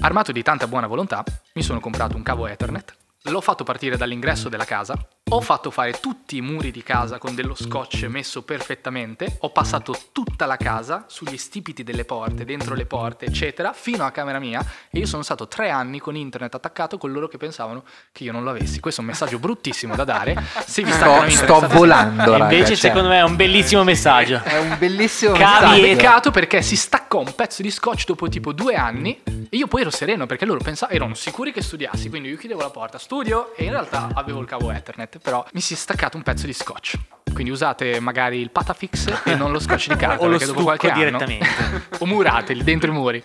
[0.00, 2.94] Armato di tanta buona volontà, mi sono comprato un cavo Ethernet.
[3.24, 4.96] L'ho fatto partire dall'ingresso della casa.
[5.30, 9.38] Ho fatto fare tutti i muri di casa con dello scotch messo perfettamente.
[9.40, 14.10] Ho passato tutta la casa sugli stipiti delle porte, dentro le porte, eccetera, fino a
[14.10, 14.62] camera mia.
[14.90, 18.32] E io sono stato tre anni con internet attaccato con loro che pensavano che io
[18.32, 18.80] non l'avessi.
[18.80, 20.36] Questo è un messaggio bruttissimo da dare.
[20.66, 24.42] Se vi Sto, internet, sto volando, raga, Invece, cioè, secondo me, è un bellissimo messaggio.
[24.42, 25.96] È un bellissimo Cavi messaggio.
[25.96, 29.80] Peccato perché si staccò un pezzo di scotch dopo tipo due anni e io poi
[29.82, 33.54] ero sereno perché loro pensavano, erano sicuri che studiassi, quindi io chiudevo la porta, studio
[33.54, 36.52] e in realtà avevo il cavo Ethernet, però mi si è staccato un pezzo di
[36.52, 36.98] scotch.
[37.32, 40.62] Quindi usate magari il Patafix e non lo scotch di carta O lo perché dopo
[40.62, 41.96] qualche stucco anno direttamente.
[41.98, 43.22] o murateli dentro i muri.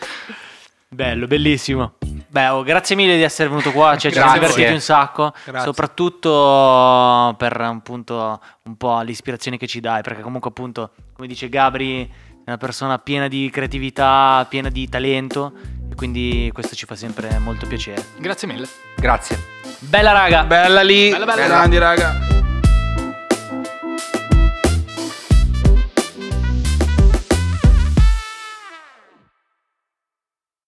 [0.90, 1.96] Bello, bellissimo.
[2.30, 5.66] Beh, oh, grazie mille di essere venuto qua, cioè, ci siamo divertiti un sacco, Grazie.
[5.66, 12.06] soprattutto per appunto un po' l'ispirazione che ci dai, perché comunque appunto, come dice Gabri,
[12.06, 15.52] è una persona piena di creatività, piena di talento
[15.98, 18.06] quindi questo ci fa sempre molto piacere.
[18.18, 18.68] Grazie mille.
[18.96, 19.38] Grazie.
[19.80, 20.44] Bella raga!
[20.46, 21.10] Bella lì.
[21.10, 21.46] Bella, bella.
[21.48, 22.37] Grandi raga.